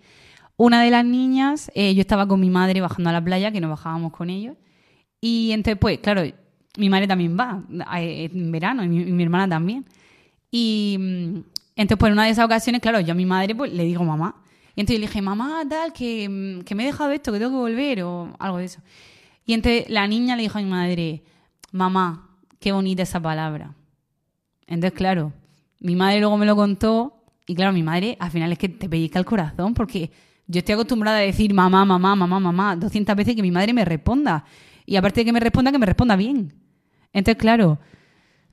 [0.62, 3.62] Una de las niñas, eh, yo estaba con mi madre bajando a la playa, que
[3.62, 4.58] nos bajábamos con ellos.
[5.18, 6.20] Y entonces, pues, claro,
[6.76, 9.86] mi madre también va a- en verano y mi, y mi hermana también.
[10.50, 11.36] Y mm,
[11.76, 14.04] entonces, pues, en una de esas ocasiones, claro, yo a mi madre pues, le digo
[14.04, 14.34] mamá.
[14.76, 17.38] Y entonces yo le dije, mamá, tal, que, mm, que me he dejado esto, que
[17.38, 18.82] tengo que volver o algo de eso.
[19.46, 21.22] Y entonces la niña le dijo a mi madre,
[21.72, 23.74] mamá, qué bonita esa palabra.
[24.66, 25.32] Entonces, claro,
[25.80, 28.90] mi madre luego me lo contó y claro, mi madre al final es que te
[28.90, 30.10] pellizca el corazón porque
[30.50, 33.84] yo estoy acostumbrada a decir mamá, mamá, mamá, mamá 200 veces que mi madre me
[33.84, 34.44] responda.
[34.84, 36.52] Y aparte de que me responda, que me responda bien.
[37.12, 37.78] Entonces, claro,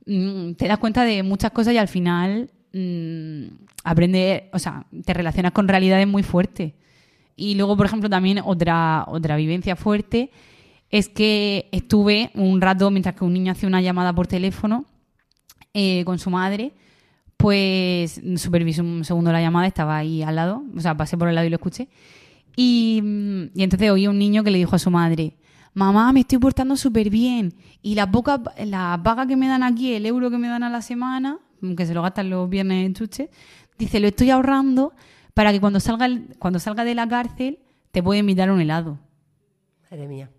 [0.06, 3.46] mm, te das cuenta de muchas cosas y al final mm,
[3.84, 6.74] aprendes, o sea, te relacionas con realidades muy fuertes.
[7.36, 10.30] Y luego, por ejemplo, también otra, otra vivencia fuerte
[10.92, 14.86] es que estuve un rato mientras que un niño hacía una llamada por teléfono
[15.74, 16.74] eh, con su madre,
[17.38, 21.36] pues supervisé un segundo la llamada, estaba ahí al lado, o sea, pasé por el
[21.36, 21.88] lado y lo escuché.
[22.56, 23.02] Y,
[23.54, 25.38] y entonces oí un niño que le dijo a su madre,
[25.76, 29.94] mamá, me estoy portando súper bien y la poca, la paga que me dan aquí,
[29.94, 31.38] el euro que me dan a la semana,
[31.78, 33.30] que se lo gastan los viernes en chuche,
[33.78, 34.94] dice, lo estoy ahorrando
[35.36, 37.60] para que cuando salga, el- cuando salga de la cárcel
[37.92, 38.98] te pueda invitar a un helado.
[39.92, 40.30] Madre mía.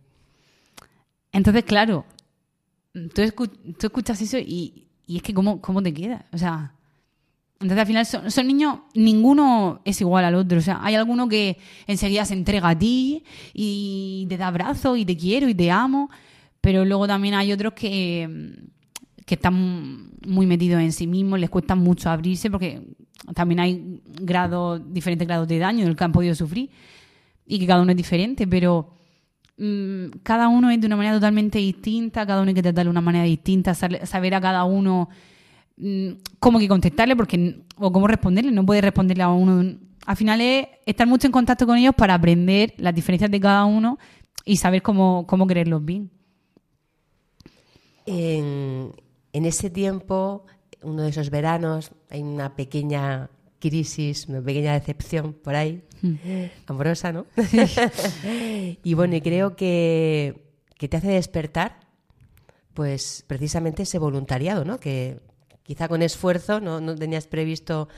[1.31, 2.05] Entonces, claro,
[3.15, 6.27] tú escuchas eso y, y es que ¿cómo, cómo te queda.
[6.33, 6.75] O sea,
[7.61, 10.59] entonces al final son, niños, ninguno es igual al otro.
[10.59, 15.05] O sea, hay alguno que enseguida se entrega a ti y te da abrazos y
[15.05, 16.09] te quiero y te amo,
[16.61, 18.55] pero luego también hay otros que,
[19.27, 22.81] que están muy metidos en sí mismos, les cuesta mucho abrirse porque
[23.35, 24.01] también hay
[24.87, 26.71] diferentes grados de daño del que han podido sufrir
[27.45, 28.95] y que cada uno es diferente, pero
[29.57, 32.93] mm, cada uno es de una manera totalmente distinta, cada uno hay que tratarlo de
[32.93, 35.09] una manera distinta, saber a cada uno
[36.39, 39.79] cómo hay que contestarle porque o cómo responderle, no puedes responderle a uno.
[40.07, 43.65] Al final es estar mucho en contacto con ellos para aprender las diferencias de cada
[43.65, 43.99] uno
[44.45, 46.11] y saber cómo, cómo quererlos bien.
[48.07, 48.93] En,
[49.33, 50.47] en ese tiempo,
[50.83, 55.83] uno de esos veranos, hay una pequeña crisis, una pequeña decepción por ahí,
[56.67, 57.27] amorosa, ¿no?
[58.83, 61.81] y bueno, y creo que, que te hace despertar,
[62.75, 64.79] pues precisamente ese voluntariado, ¿no?
[64.79, 65.21] Que
[65.69, 67.89] quizá con esfuerzo no, no tenías previsto.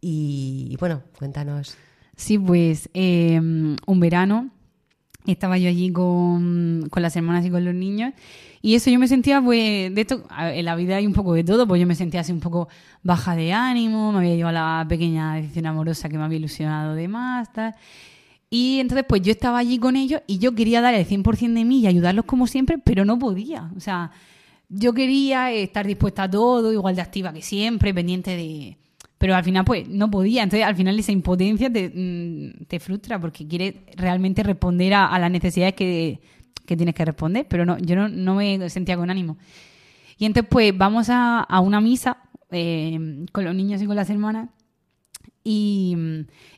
[0.00, 1.76] Y, y bueno, cuéntanos.
[2.14, 4.50] Sí, pues eh, un verano
[5.26, 8.12] estaba yo allí con, con las hermanas y con los niños
[8.64, 11.42] y eso yo me sentía, pues, de esto, en la vida hay un poco de
[11.42, 12.68] todo, pues yo me sentía así un poco
[13.02, 17.08] baja de ánimo, me había llevado la pequeña decisión amorosa que me había ilusionado de
[17.08, 17.74] más, tal.
[18.50, 21.64] Y entonces, pues yo estaba allí con ellos y yo quería dar el 100% de
[21.64, 23.68] mí y ayudarlos como siempre, pero no podía.
[23.76, 24.12] O sea,
[24.72, 28.78] yo quería estar dispuesta a todo, igual de activa que siempre, pendiente de...
[29.18, 30.42] Pero al final, pues, no podía.
[30.42, 35.30] Entonces, al final esa impotencia te, mm, frustra porque quieres realmente responder a, a las
[35.30, 36.20] necesidades que,
[36.66, 39.36] que tienes que responder, pero no, yo no, no me sentía con ánimo.
[40.18, 42.18] Y entonces, pues, vamos a, a una misa
[42.50, 44.48] eh, con los niños y con las hermanas.
[45.44, 45.96] Y,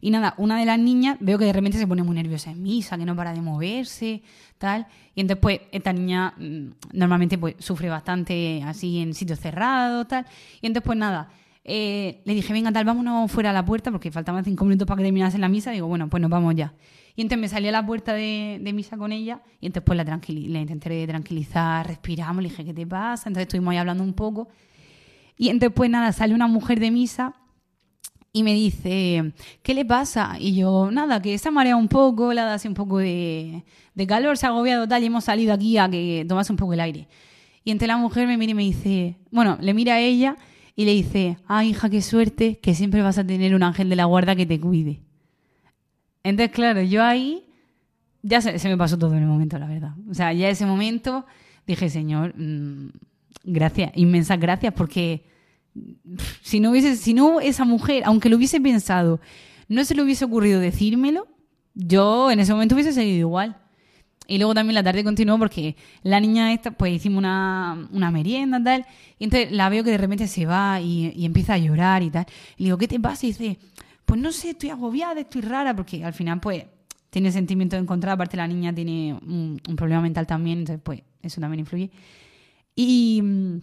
[0.00, 2.62] y nada, una de las niñas veo que de repente se pone muy nerviosa en
[2.62, 4.22] misa, que no para de moverse,
[4.58, 4.86] tal.
[5.14, 10.26] Y entonces, pues, esta niña mm, normalmente pues sufre bastante así en sitios cerrados, tal.
[10.60, 11.30] Y entonces, pues nada,
[11.64, 14.98] eh, le dije, venga, tal, vámonos fuera a la puerta, porque faltaban cinco minutos para
[14.98, 15.70] que terminase la misa.
[15.70, 16.74] Digo, bueno, pues nos vamos ya.
[17.16, 19.96] Y entonces me salí a la puerta de, de misa con ella y entonces pues
[19.96, 23.28] la, la intenté tranquilizar, respiramos, le dije, ¿qué te pasa?
[23.28, 24.48] Entonces estuvimos ahí hablando un poco.
[25.36, 27.34] Y entonces pues nada, sale una mujer de misa
[28.36, 30.36] y me dice, ¿qué le pasa?
[30.40, 32.98] Y yo, nada, que se ha mareado un poco, le ha dado así un poco
[32.98, 33.62] de,
[33.94, 36.72] de calor, se ha agobiado tal y hemos salido aquí a que tomase un poco
[36.72, 37.06] el aire.
[37.62, 40.36] Y entonces la mujer me mira y me dice, bueno, le mira a ella
[40.74, 43.94] y le dice, ah, hija, qué suerte, que siempre vas a tener un ángel de
[43.94, 45.00] la guarda que te cuide.
[46.24, 47.44] Entonces, claro, yo ahí
[48.22, 49.92] ya se, se me pasó todo en el momento, la verdad.
[50.10, 51.24] O sea, ya ese momento
[51.68, 52.88] dije, Señor, mm,
[53.44, 55.22] gracias, inmensas gracias, porque
[56.42, 59.20] si no hubiese, si no esa mujer, aunque lo hubiese pensado,
[59.68, 61.28] no se le hubiese ocurrido decírmelo,
[61.74, 63.60] yo en ese momento hubiese seguido igual.
[64.26, 68.62] Y luego también la tarde continuó porque la niña esta, pues hicimos una, una merienda
[68.62, 68.86] tal,
[69.18, 72.10] y entonces la veo que de repente se va y, y empieza a llorar y
[72.10, 72.26] tal.
[72.56, 73.26] Y le digo, ¿qué te pasa?
[73.26, 73.58] Y dice,
[74.06, 76.64] pues no sé, estoy agobiada, estoy rara, porque al final pues
[77.10, 81.40] tiene sentimientos encontrados, aparte la niña tiene un, un problema mental también, entonces pues eso
[81.40, 81.90] también influye.
[82.74, 83.58] Y, mm,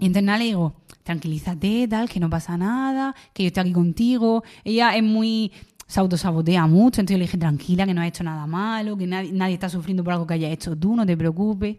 [0.00, 3.72] y entonces nada, le digo, tranquilízate, tal, que no pasa nada, que yo estoy aquí
[3.72, 4.42] contigo.
[4.64, 5.52] Ella es muy,
[5.86, 9.06] se autosabotea mucho, entonces yo le dije, tranquila, que no has hecho nada malo, que
[9.06, 11.76] nadie, nadie está sufriendo por algo que hayas hecho tú, no te preocupes.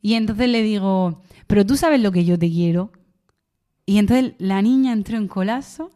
[0.00, 2.92] Y entonces le digo, pero tú sabes lo que yo te quiero.
[3.86, 5.90] Y entonces la niña entró en colapso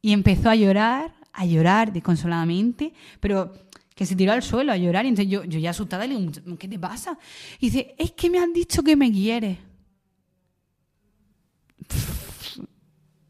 [0.00, 3.52] y empezó a llorar, a llorar desconsoladamente, pero
[3.94, 5.04] que se tiró al suelo a llorar.
[5.04, 7.18] Y entonces yo, yo ya asustada le digo, ¿qué te pasa?
[7.58, 9.58] Y dice, es que me han dicho que me quieres.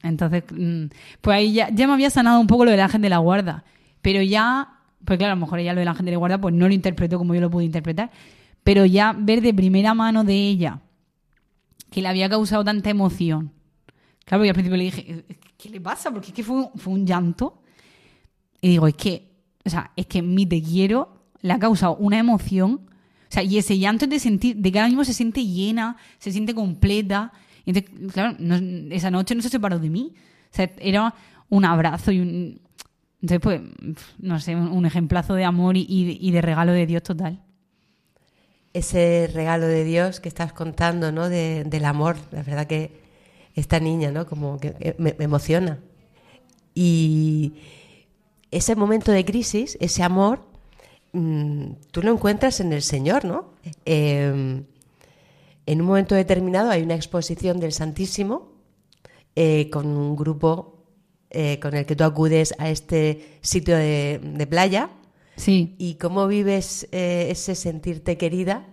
[0.02, 0.86] Entonces, mm,
[1.20, 3.64] pues ahí ya, ya me había sanado un poco lo del ángel de la guarda.
[4.02, 6.54] Pero ya, pues claro, a lo mejor ella lo del ángel de la guarda pues
[6.54, 8.10] no lo interpretó como yo lo pude interpretar.
[8.64, 10.80] Pero ya ver de primera mano de ella
[11.90, 13.52] que le había causado tanta emoción.
[14.24, 15.24] Claro, y al principio le dije,
[15.58, 16.10] ¿qué le pasa?
[16.10, 17.62] Porque es que fue, fue un llanto.
[18.60, 19.32] Y digo, es que,
[19.64, 22.82] o sea, es que mi te quiero le ha causado una emoción.
[22.84, 25.96] O sea, y ese llanto es de sentir, de que ahora mismo se siente llena,
[26.18, 27.32] se siente completa.
[27.64, 30.14] Y entonces, claro, no- esa noche no se separó de mí.
[30.52, 31.14] O sea, era
[31.48, 32.60] un abrazo y un...
[33.22, 33.60] Entonces, pues,
[34.18, 37.42] no sé, un, ejemplazo de amor y, y- de regalo de Dios total.
[38.72, 41.28] Ese regalo de Dios que estás contando, ¿no?
[41.28, 42.16] De- del amor.
[42.30, 42.92] La verdad que
[43.54, 44.26] esta niña, ¿no?
[44.26, 45.80] Como que que me, me emociona.
[46.74, 47.52] Y
[48.50, 50.40] ese momento de crisis, ese amor,
[51.12, 53.50] mm, tú lo encuentras en el Señor, ¿no?
[53.84, 54.62] Eh,
[55.66, 58.52] en un momento determinado hay una exposición del Santísimo
[59.36, 60.84] eh, con un grupo
[61.30, 64.90] eh, con el que tú acudes a este sitio de, de playa.
[65.36, 65.74] Sí.
[65.78, 68.66] ¿Y cómo vives eh, ese sentirte querida?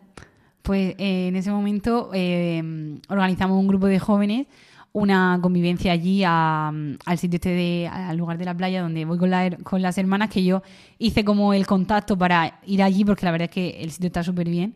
[0.64, 2.62] Pues en ese momento eh,
[3.10, 4.48] organizamos un grupo de jóvenes,
[4.92, 6.70] una convivencia allí a-
[7.06, 9.98] al sitio este de, al lugar de la playa donde voy con, la con las
[9.98, 10.64] hermanas, que yo
[10.98, 14.24] hice como el contacto para ir allí porque la verdad es que el sitio está
[14.24, 14.74] súper bien.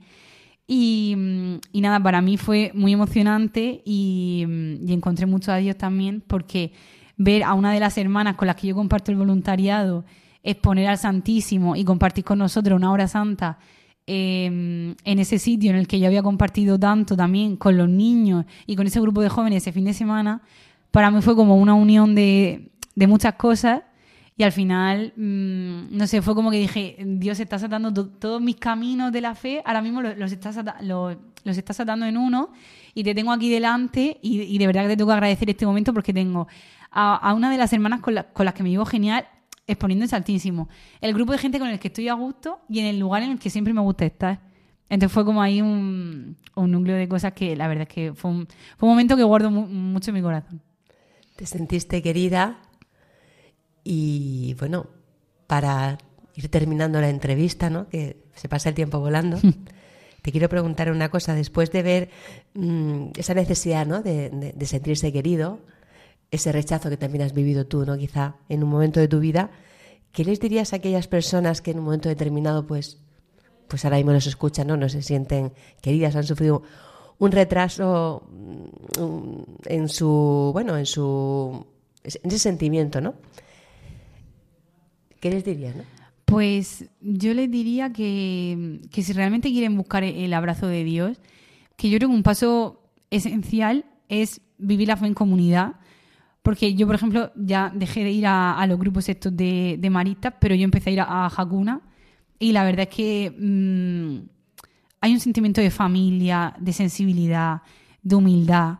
[0.73, 1.17] Y,
[1.73, 4.45] nada, para mí fue muy emocionante y,
[4.87, 6.71] encontré mucho a Dios también porque
[7.17, 10.05] ver a una de las hermanas con las que yo comparto el voluntariado
[10.43, 13.59] exponer al Santísimo y compartir con nosotros una hora santa
[14.07, 18.45] eh, en ese sitio en el que yo había compartido tanto también con los niños
[18.65, 20.41] y con ese grupo de jóvenes ese fin de semana,
[20.91, 23.81] para mí fue como una unión de muchas cosas
[24.41, 28.41] y al final, mm, no sé, fue como que dije, Dios está atando to- todos
[28.41, 32.49] mis caminos de la fe, ahora mismo los, los estás, los, los atando en uno
[32.95, 35.93] y te tengo aquí delante y, de verdad que te tengo que agradecer este momento
[35.93, 36.47] porque tengo
[36.89, 39.27] a, una de las hermanas con, la- con las que me vivo genial
[39.67, 40.69] exponiendo es altísimo.
[41.01, 43.29] El grupo de gente con el que estoy a gusto y en el lugar en
[43.33, 44.39] el que siempre me gusta estar.
[44.89, 48.31] Entonces fue como ahí un, un núcleo de cosas que la verdad es que fue
[48.31, 50.59] un, fue un momento que guardo mu- mucho en mi corazón.
[51.35, 52.57] Te sentiste querida
[53.83, 54.87] y bueno,
[55.47, 55.97] para
[56.35, 57.87] ir terminando la entrevista, ¿no?
[57.89, 59.37] Que se pasa el tiempo volando.
[60.21, 62.09] Te quiero preguntar una cosa, después de ver
[62.53, 64.01] mm, esa necesidad ¿no?
[64.03, 65.59] de, de- de sentirse querido,
[66.29, 67.97] ese rechazo que también has vivido tú, ¿no?
[67.97, 69.49] quizá en un momento de tu vida,
[70.11, 72.99] ¿qué les dirías a aquellas personas que en un momento determinado, pues,
[73.67, 74.77] pues ahora mismo nos escuchan, ¿no?
[74.77, 76.61] no se sienten queridas, han sufrido
[77.17, 81.65] un retraso mm, en su, bueno, en su,
[82.03, 83.15] en ese sentimiento, ¿no?
[85.21, 85.83] ¿Qué les dirías, no?
[86.25, 91.17] Pues yo les diría que, que si realmente quieren buscar el abrazo de Dios,
[91.77, 95.75] que yo creo que un paso esencial es vivir la fe en comunidad.
[96.41, 99.89] Porque yo, por ejemplo, ya dejé de ir a, a los grupos estos de, de
[99.89, 101.81] maristas, pero yo empecé a ir a, a Hakuna.
[102.39, 104.27] Y la verdad es que mm,
[105.01, 107.61] hay un sentimiento de familia, de sensibilidad,
[108.01, 108.79] de humildad.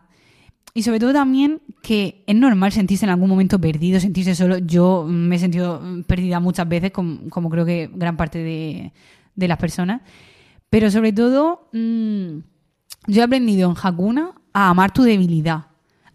[0.74, 4.58] Y sobre todo también que es normal sentirse en algún momento perdido, sentirse solo.
[4.58, 8.92] Yo me he sentido mm, perdida muchas veces, como, como creo que gran parte de,
[9.34, 10.00] de las personas.
[10.70, 12.38] Pero sobre todo, mm,
[13.08, 15.66] yo he aprendido en Hakuna a amar tu debilidad,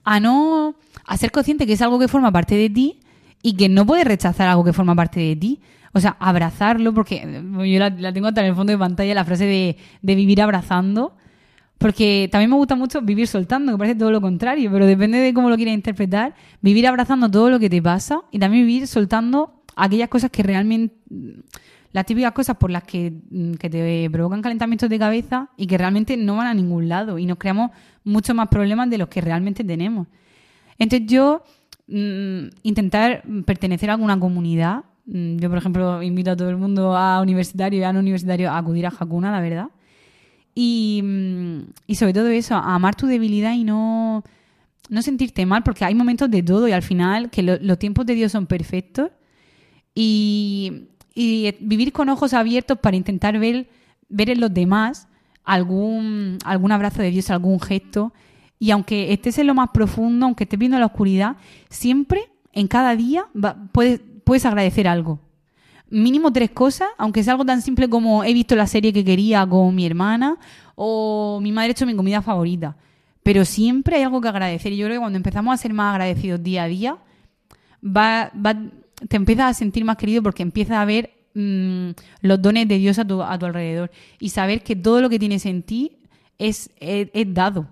[0.04, 3.00] a no a ser consciente que es algo que forma parte de ti
[3.44, 5.62] y que no puedes rechazar algo que forma parte de ti.
[5.94, 9.26] O sea, abrazarlo, porque yo la, la tengo hasta en el fondo de pantalla, la
[9.26, 11.16] frase de, de vivir abrazando.
[11.78, 15.34] Porque también me gusta mucho vivir soltando, que parece todo lo contrario, pero depende de
[15.34, 16.34] cómo lo quieras interpretar.
[16.62, 20.96] Vivir abrazando todo lo que te pasa y también vivir soltando aquellas cosas que realmente.
[21.94, 25.78] Las típicas cosas por las que, mm, que te provocan calentamientos de cabeza y que
[25.78, 27.72] realmente no van a ningún lado y nos creamos
[28.04, 30.08] muchos más problemas de los que realmente tenemos.
[30.78, 31.44] Entonces yo
[31.88, 34.84] mm, intentar pertenecer a alguna comunidad.
[35.06, 38.52] mm, Yo, por ejemplo, invito a todo el mundo a universitario y a no universitario
[38.52, 39.68] a acudir a Hakuna, la verdad.
[40.60, 44.24] Y, mm, y sobre todo eso, amar tu debilidad y no,
[44.90, 48.08] no sentirte mal, porque hay momentos de todo y al final que lo- los tiempos
[48.08, 49.12] de Dios son perfectos
[49.94, 53.70] y, y vivir con ojos abiertos para intentar ver,
[54.10, 55.08] ver en los demás
[55.44, 58.14] algún, algún abrazo de Dios, algún gesto.
[58.60, 61.38] Y aunque estés en lo más profundo, aunque estés viendo la oscuridad,
[61.70, 65.20] siempre, en cada día, va- puedes, puedes agradecer algo.
[65.90, 69.46] Mínimo tres cosas, aunque sea algo tan simple como he visto la serie que quería
[69.48, 70.38] con mi hermana
[70.76, 72.76] o mi madre ha hecho mi comida favorita.
[73.24, 74.74] Pero siempre hay algo que agradecer.
[74.74, 76.98] Y yo creo que cuando empezamos a ser más agradecidos día a día,
[77.84, 78.56] va, va-
[79.08, 81.90] te empiezas a sentir más querido porque empiezas a ver mm,
[82.22, 85.20] los dones de Dios a tu, a tu alrededor y saber que todo lo que
[85.20, 85.98] tienes en ti
[86.38, 87.68] es, es, es dado.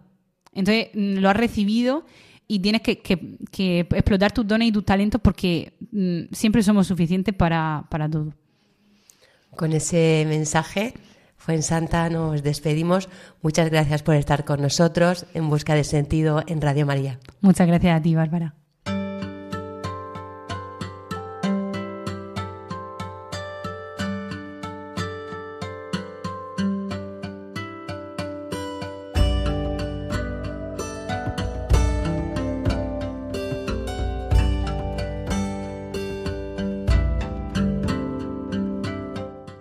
[0.53, 2.05] Entonces mm, lo has recibido
[2.47, 6.87] y tienes que, que- que explotar tus dones y tus talentos porque mm, siempre somos
[6.87, 8.33] suficientes para, para todo.
[9.55, 10.93] Con ese mensaje,
[11.37, 13.07] fue en Santa, nos despedimos.
[13.41, 17.19] Muchas gracias por estar con nosotros en Busca de Sentido en Radio María.
[17.41, 18.55] Muchas gracias a ti, Bárbara.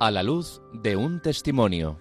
[0.05, 1.99] A la luz de un testimonio.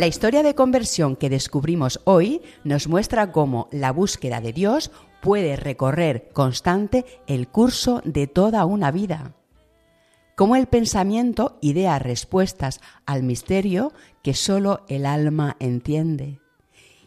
[0.00, 4.90] La historia de conversión que descubrimos hoy nos muestra cómo la búsqueda de Dios
[5.20, 9.34] puede recorrer constante el curso de toda una vida.
[10.36, 13.92] Cómo el pensamiento idea respuestas al misterio
[14.22, 16.40] que sólo el alma entiende.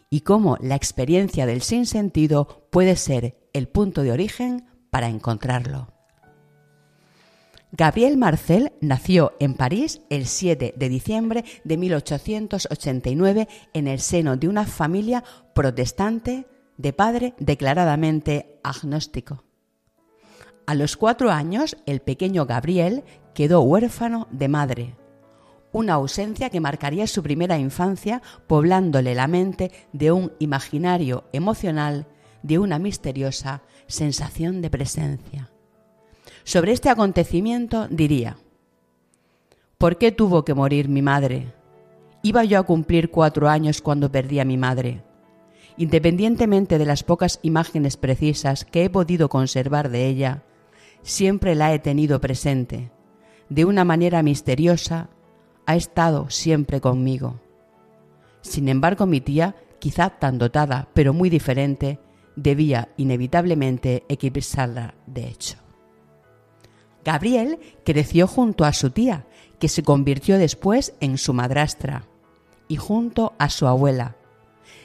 [0.08, 5.93] Y cómo la experiencia del sinsentido puede ser el punto de origen para encontrarlo.
[7.76, 14.46] Gabriel Marcel nació en París el 7 de diciembre de 1889 en el seno de
[14.46, 15.24] una familia
[15.56, 16.46] protestante
[16.76, 19.42] de padre declaradamente agnóstico.
[20.68, 23.02] A los cuatro años, el pequeño Gabriel
[23.34, 24.94] quedó huérfano de madre,
[25.72, 32.06] una ausencia que marcaría su primera infancia poblándole la mente de un imaginario emocional,
[32.44, 35.53] de una misteriosa sensación de presencia.
[36.44, 38.36] Sobre este acontecimiento diría,
[39.78, 41.54] ¿por qué tuvo que morir mi madre?
[42.22, 45.02] Iba yo a cumplir cuatro años cuando perdí a mi madre.
[45.78, 50.42] Independientemente de las pocas imágenes precisas que he podido conservar de ella,
[51.02, 52.90] siempre la he tenido presente.
[53.48, 55.08] De una manera misteriosa,
[55.64, 57.40] ha estado siempre conmigo.
[58.42, 61.98] Sin embargo, mi tía, quizá tan dotada, pero muy diferente,
[62.36, 65.63] debía inevitablemente eclipsarla de hecho.
[67.04, 69.26] Gabriel creció junto a su tía,
[69.58, 72.06] que se convirtió después en su madrastra,
[72.66, 74.16] y junto a su abuela,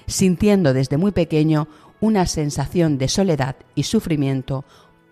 [0.05, 1.67] sintiendo desde muy pequeño
[2.01, 4.65] una sensación de soledad y sufrimiento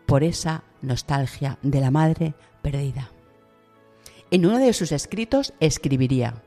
[0.05, 3.11] por esa nostalgia de la madre perdida.
[4.31, 6.43] En uno de sus escritos escribiría,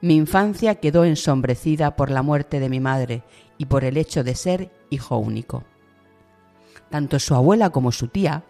[0.00, 3.22] Mi infancia quedó ensombrecida por la muerte de mi madre
[3.58, 5.64] y por el hecho de ser hijo único.
[6.90, 8.44] Tanto su abuela como su tía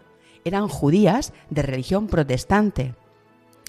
[0.46, 2.94] eran judías de religión protestante,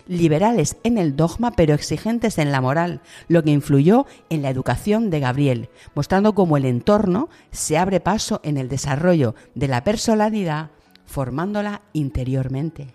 [0.08, 5.10] liberales en el dogma pero exigentes en la moral, lo que influyó en la educación
[5.10, 10.72] de Gabriel, mostrando cómo el entorno se abre paso en el desarrollo de la personalidad,
[11.06, 12.94] formándola interiormente.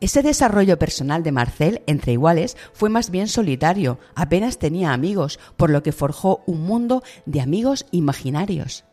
[0.00, 5.70] Ese desarrollo personal de Marcel entre iguales fue más bien solitario, apenas tenía amigos, por
[5.70, 8.84] lo que forjó un mundo de amigos imaginarios.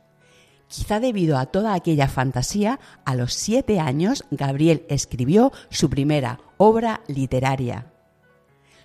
[0.69, 7.01] Quizá debido a toda aquella fantasía, a los siete años Gabriel escribió su primera obra
[7.07, 7.91] literaria.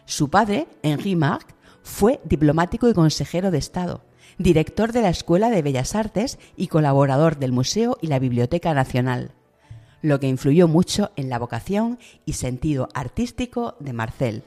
[0.07, 4.03] Su padre, Henri Marc, fue diplomático y consejero de Estado,
[4.39, 9.33] director de la Escuela de Bellas Artes y colaborador del Museo y la Biblioteca Nacional,
[10.01, 14.45] lo que influyó mucho en la vocación y sentido artístico de Marcel.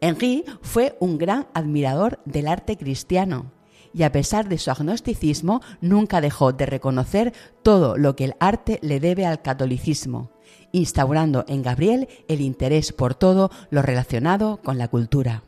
[0.00, 3.50] Henri fue un gran admirador del arte cristiano
[3.94, 7.32] y a pesar de su agnosticismo nunca dejó de reconocer
[7.62, 10.30] todo lo que el arte le debe al catolicismo,
[10.72, 15.42] instaurando en Gabriel el interés por todo lo relacionado con la cultura.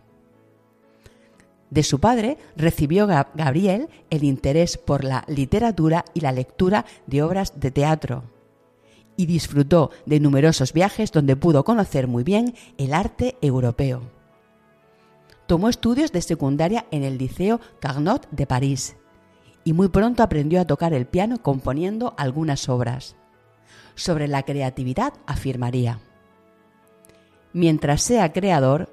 [1.70, 7.58] De su padre recibió Gabriel el interés por la literatura y la lectura de obras
[7.58, 8.24] de teatro
[9.16, 14.13] y disfrutó de numerosos viajes donde pudo conocer muy bien el arte europeo.
[15.46, 18.96] Tomó estudios de secundaria en el Liceo Carnot de París
[19.64, 23.16] y muy pronto aprendió a tocar el piano componiendo algunas obras.
[23.94, 26.00] Sobre la creatividad afirmaría,
[27.54, 28.90] Mientras sea creador,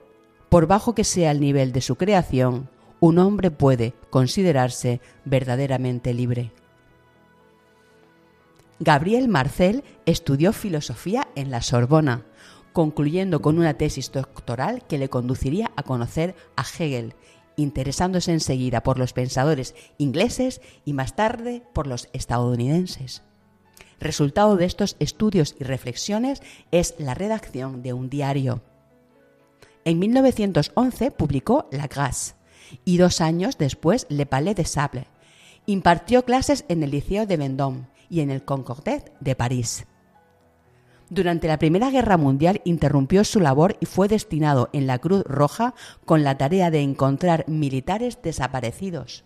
[0.47, 6.51] por bajo que sea el nivel de su creación, un hombre puede considerarse verdaderamente libre.
[8.79, 12.23] Gabriel Marcel estudió filosofía en la Sorbona,
[12.73, 17.15] concluyendo con una tesis doctoral que le conduciría a conocer a Hegel,
[17.55, 23.23] interesándose enseguida por los pensadores ingleses y más tarde por los estadounidenses.
[23.99, 26.41] Resultado de estos estudios y reflexiones
[26.71, 28.61] es la redacción de un diario.
[29.85, 32.35] En 1911 publicó La Grasse
[32.85, 35.07] y dos años después Le Palais de Sable.
[35.65, 39.85] Impartió clases en el Liceo de Vendôme y en el Concordet de París.
[41.11, 45.75] Durante la Primera Guerra Mundial interrumpió su labor y fue destinado en la Cruz Roja
[46.05, 49.25] con la tarea de encontrar militares desaparecidos,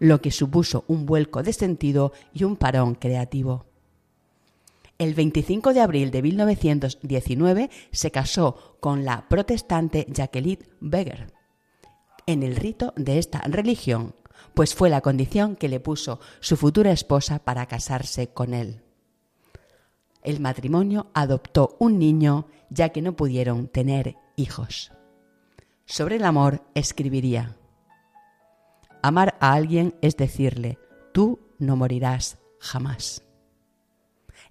[0.00, 3.66] lo que supuso un vuelco de sentido y un parón creativo.
[4.98, 11.32] El 25 de abril de 1919 se casó con la protestante Jacqueline Beger
[12.26, 14.16] en el rito de esta religión,
[14.54, 18.82] pues fue la condición que le puso su futura esposa para casarse con él.
[20.26, 24.90] El matrimonio adoptó un niño ya que no pudieron tener hijos.
[25.84, 27.56] Sobre el amor escribiría,
[29.02, 30.80] Amar a alguien es decirle,
[31.12, 33.22] tú no morirás jamás.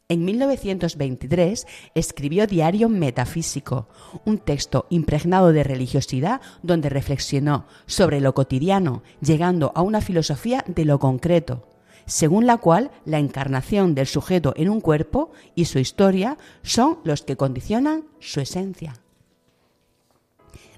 [0.07, 3.89] En 1923 escribió Diario Metafísico,
[4.23, 10.86] un texto impregnado de religiosidad donde reflexionó sobre lo cotidiano, llegando a una filosofía de
[10.86, 11.67] lo concreto,
[12.06, 17.24] según la cual la encarnación del sujeto en un cuerpo y su historia son los
[17.24, 18.93] que condicionan su esencia.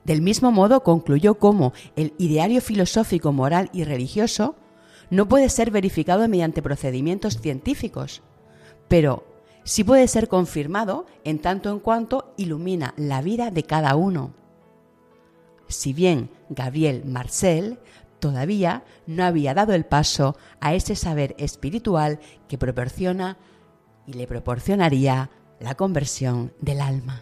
[0.05, 4.55] Del mismo modo concluyó cómo el ideario filosófico, moral y religioso
[5.09, 8.21] no puede ser verificado mediante procedimientos científicos,
[8.87, 9.25] pero
[9.65, 14.33] sí puede ser confirmado en tanto en cuanto ilumina la vida de cada uno.
[15.67, 17.79] Si bien Gabriel Marcel
[18.19, 23.37] todavía no había dado el paso a ese saber espiritual que proporciona
[24.05, 27.21] y le proporcionaría la conversión del alma.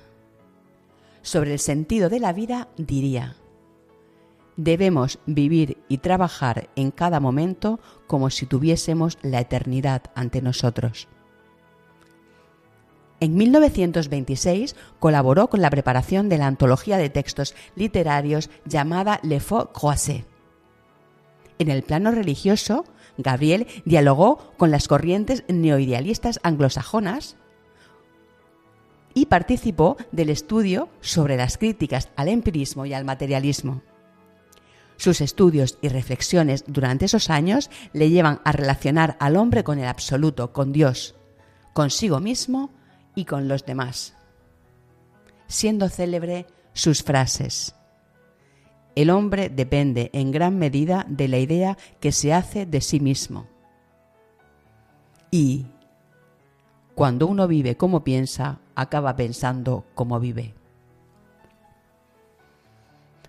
[1.21, 3.35] Sobre el sentido de la vida diría,
[4.57, 11.07] debemos vivir y trabajar en cada momento como si tuviésemos la eternidad ante nosotros.
[13.19, 19.71] En 1926 colaboró con la preparación de la antología de textos literarios llamada Le Faux
[19.73, 20.25] Croisé.
[21.59, 22.85] En el plano religioso,
[23.17, 27.37] Gabriel dialogó con las corrientes neoidealistas anglosajonas
[29.13, 33.81] y participó del estudio sobre las críticas al empirismo y al materialismo.
[34.97, 39.87] Sus estudios y reflexiones durante esos años le llevan a relacionar al hombre con el
[39.87, 41.15] absoluto, con Dios,
[41.73, 42.71] consigo mismo
[43.15, 44.13] y con los demás,
[45.47, 47.75] siendo célebre sus frases.
[48.95, 53.47] El hombre depende en gran medida de la idea que se hace de sí mismo.
[55.31, 55.65] Y
[56.95, 60.55] cuando uno vive como piensa, acaba pensando como vive.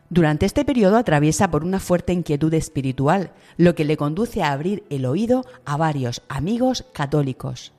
[0.09, 4.85] Durante este periodo atraviesa por una fuerte inquietud espiritual, lo que le conduce a abrir
[4.89, 7.73] el oído a varios amigos católicos,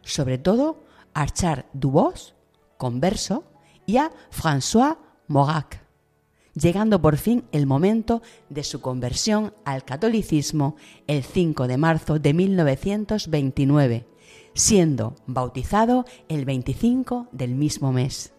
[0.00, 0.82] sobre todo
[1.12, 2.34] a Charles Dubos,
[2.78, 3.44] converso,
[3.84, 4.96] y a François
[5.28, 5.85] Maurac,
[6.56, 10.76] llegando por fin el momento de su conversión al catolicismo
[11.06, 14.06] el 5 de marzo de 1929,
[14.54, 18.32] siendo bautizado el 25 del mismo mes.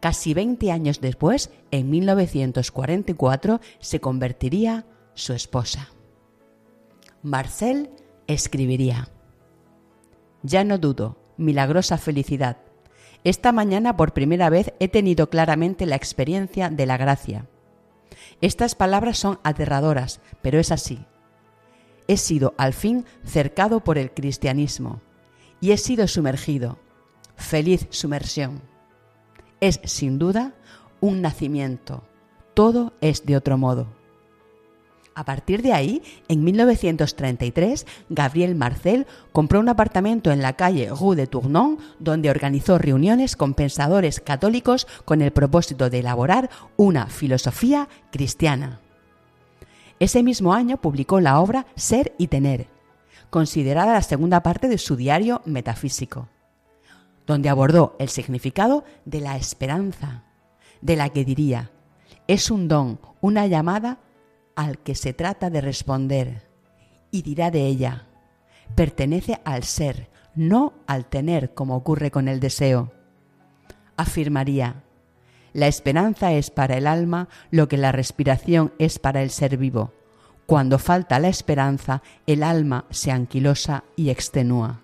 [0.00, 5.88] Casi 20 años después, en 1944, se convertiría su esposa.
[7.22, 7.90] Marcel
[8.26, 9.08] escribiría,
[10.42, 12.58] Ya no dudo, milagrosa felicidad.
[13.26, 17.48] Esta mañana por primera vez he tenido claramente la experiencia de la gracia.
[18.40, 21.04] Estas palabras son aterradoras, pero es así.
[22.06, 25.00] He sido al fin cercado por el cristianismo
[25.60, 26.78] y he sido sumergido.
[27.34, 28.62] Feliz sumersión.
[29.58, 30.54] Es sin duda
[31.00, 32.04] un nacimiento.
[32.54, 33.88] Todo es de otro modo.
[35.16, 41.16] A partir de ahí, en 1933, Gabriel Marcel compró un apartamento en la calle Rue
[41.16, 47.88] de Tournon, donde organizó reuniones con pensadores católicos con el propósito de elaborar una filosofía
[48.12, 48.80] cristiana.
[50.00, 52.68] Ese mismo año publicó la obra Ser y Tener,
[53.30, 56.28] considerada la segunda parte de su diario metafísico,
[57.26, 60.24] donde abordó el significado de la esperanza,
[60.82, 61.70] de la que diría,
[62.28, 64.00] es un don, una llamada
[64.56, 66.42] al que se trata de responder,
[67.10, 68.06] y dirá de ella,
[68.74, 72.92] pertenece al ser, no al tener como ocurre con el deseo.
[73.96, 74.82] Afirmaría,
[75.52, 79.92] la esperanza es para el alma lo que la respiración es para el ser vivo.
[80.44, 84.80] Cuando falta la esperanza, el alma se anquilosa y extenúa.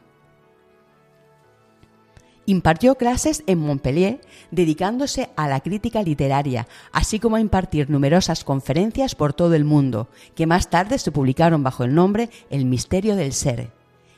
[2.45, 4.21] Impartió clases en Montpellier
[4.51, 10.09] dedicándose a la crítica literaria, así como a impartir numerosas conferencias por todo el mundo,
[10.35, 13.71] que más tarde se publicaron bajo el nombre El misterio del ser,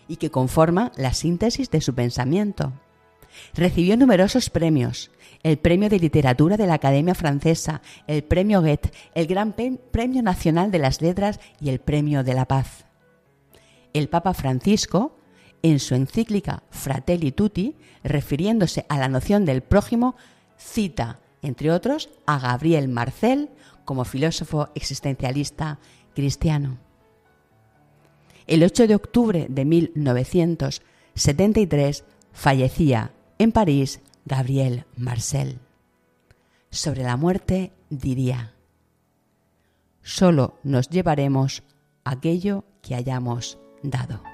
[0.08, 2.72] y que conforman la síntesis de su pensamiento.
[3.52, 5.10] Recibió numerosos premios,
[5.42, 10.70] el Premio de Literatura de la Academia Francesa, el Premio Goethe, el Gran Premio Nacional
[10.70, 12.86] de las Letras y el Premio de la Paz.
[13.92, 15.16] El Papa Francisco
[15.64, 20.14] en su encíclica Fratelli Tutti, refiriéndose a la noción del prójimo,
[20.58, 23.48] cita, entre otros, a Gabriel Marcel
[23.86, 25.78] como filósofo existencialista
[26.14, 26.76] cristiano.
[28.46, 30.82] El 8 de octubre de 1900
[31.14, 35.60] 73 fallecía en París Gabriel Marcel.
[36.68, 38.52] Sobre la muerte diría,
[40.02, 41.62] solo nos llevaremos
[42.04, 44.33] aquello que hayamos dado.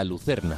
[0.00, 0.54] Al Espíritu.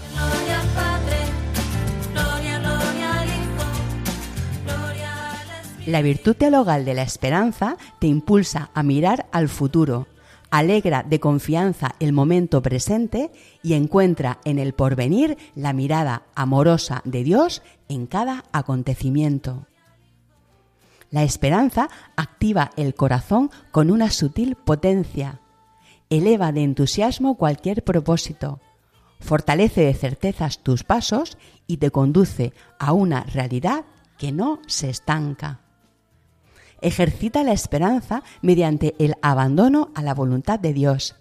[5.86, 10.06] La virtud teologal de la esperanza te impulsa a mirar al futuro,
[10.50, 13.32] alegra de confianza el momento presente
[13.64, 19.66] y encuentra en el porvenir la mirada amorosa de Dios en cada acontecimiento.
[21.10, 25.40] La esperanza activa el corazón con una sutil potencia,
[26.10, 28.60] eleva de entusiasmo cualquier propósito,
[29.22, 33.84] fortalece de certezas tus pasos y te conduce a una realidad
[34.18, 35.60] que no se estanca.
[36.80, 41.16] Ejercita la esperanza mediante el abandono a la voluntad de Dios,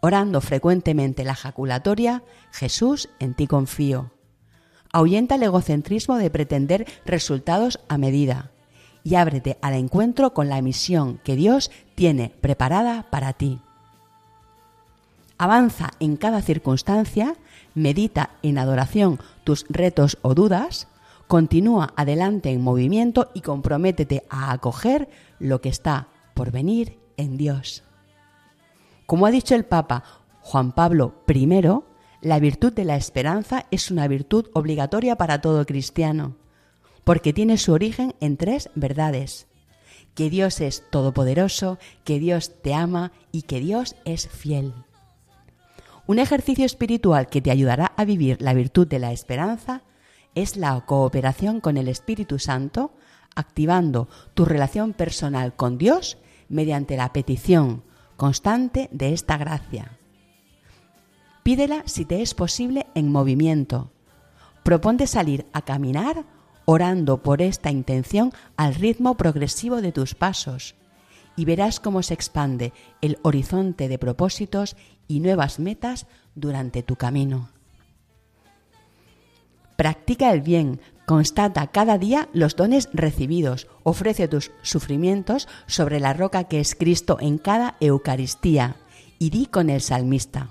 [0.00, 2.22] orando frecuentemente la jaculatoria
[2.52, 4.12] Jesús, en ti confío.
[4.92, 8.50] Ahuyenta el egocentrismo de pretender resultados a medida
[9.02, 13.60] y ábrete al encuentro con la misión que Dios tiene preparada para ti.
[15.42, 17.34] Avanza en cada circunstancia,
[17.74, 20.86] medita en adoración tus retos o dudas,
[21.26, 25.08] continúa adelante en movimiento y comprométete a acoger
[25.40, 27.82] lo que está por venir en Dios.
[29.04, 30.04] Como ha dicho el Papa
[30.42, 31.60] Juan Pablo I,
[32.20, 36.36] la virtud de la esperanza es una virtud obligatoria para todo cristiano,
[37.02, 39.48] porque tiene su origen en tres verdades.
[40.14, 44.72] Que Dios es todopoderoso, que Dios te ama y que Dios es fiel.
[46.06, 49.82] Un ejercicio espiritual que te ayudará a vivir la virtud de la esperanza
[50.34, 52.92] es la cooperación con el Espíritu Santo,
[53.34, 57.84] activando tu relación personal con Dios mediante la petición
[58.16, 59.98] constante de esta gracia.
[61.42, 63.90] Pídela si te es posible en movimiento.
[64.62, 66.24] Proponte salir a caminar
[66.64, 70.76] orando por esta intención al ritmo progresivo de tus pasos
[71.36, 74.76] y verás cómo se expande el horizonte de propósitos
[75.12, 77.50] y nuevas metas durante tu camino.
[79.76, 86.44] Practica el bien, constata cada día los dones recibidos, ofrece tus sufrimientos sobre la roca
[86.44, 88.76] que es Cristo en cada Eucaristía
[89.18, 90.48] y di con el salmista.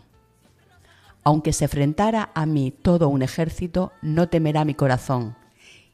[1.23, 5.35] Aunque se enfrentara a mí todo un ejército, no temerá mi corazón,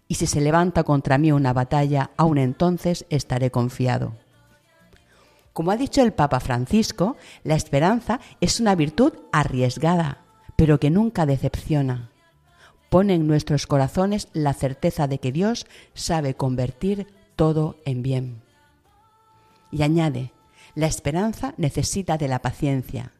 [0.10, 4.14] y si se levanta contra mí una batalla, aun entonces estaré confiado.
[5.58, 10.24] Como ha dicho el Papa Francisco, la esperanza es una virtud arriesgada,
[10.56, 12.12] pero que nunca decepciona.
[12.92, 18.44] Pone en nuestros corazones la certeza de que Dios sabe convertir todo en bien.
[19.72, 20.32] Y añade,
[20.76, 23.14] la esperanza necesita de la paciencia,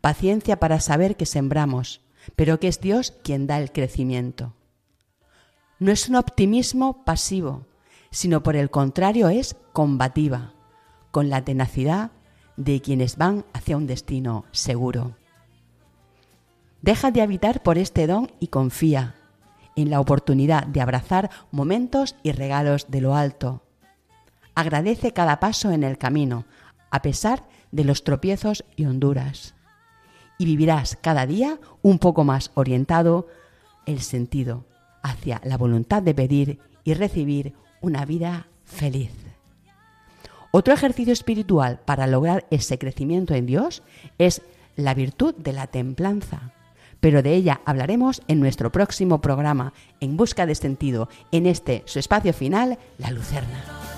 [0.00, 2.00] paciencia para saber que sembramos,
[2.34, 4.52] pero que es Dios quien da el crecimiento.
[5.78, 7.68] No es un optimismo pasivo,
[8.10, 10.53] sino por el contrario es combativa,
[11.14, 12.10] con la tenacidad
[12.56, 15.14] de quienes van hacia un destino seguro.
[16.82, 19.14] Deja de habitar por este don y confía
[19.76, 23.62] en la oportunidad de abrazar momentos y regalos de lo alto.
[24.56, 26.46] Agradece cada paso en el camino,
[26.90, 29.54] a pesar de los tropiezos y honduras.
[30.36, 33.28] Y vivirás cada día un poco más orientado
[33.86, 34.64] el sentido
[35.04, 39.33] hacia la voluntad de pedir y recibir una vida feliz.
[40.56, 43.82] Otro ejercicio espiritual para lograr ese crecimiento en Dios
[44.18, 44.40] es
[44.76, 46.52] la virtud de la templanza.
[47.00, 51.98] Pero de ella hablaremos en nuestro próximo programa, En Busca de Sentido, en este su
[51.98, 53.93] espacio final, La Lucerna.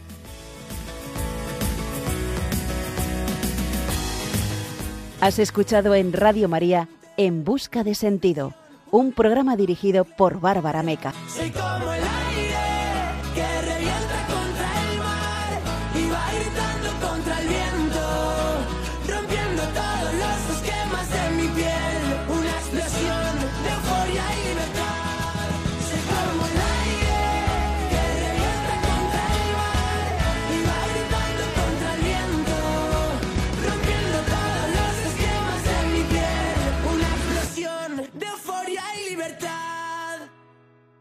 [5.21, 8.55] Has escuchado en Radio María En Busca de Sentido,
[8.93, 11.15] un programa dirigido por Bárbara Meca.
[11.27, 12.46] Soy como el aire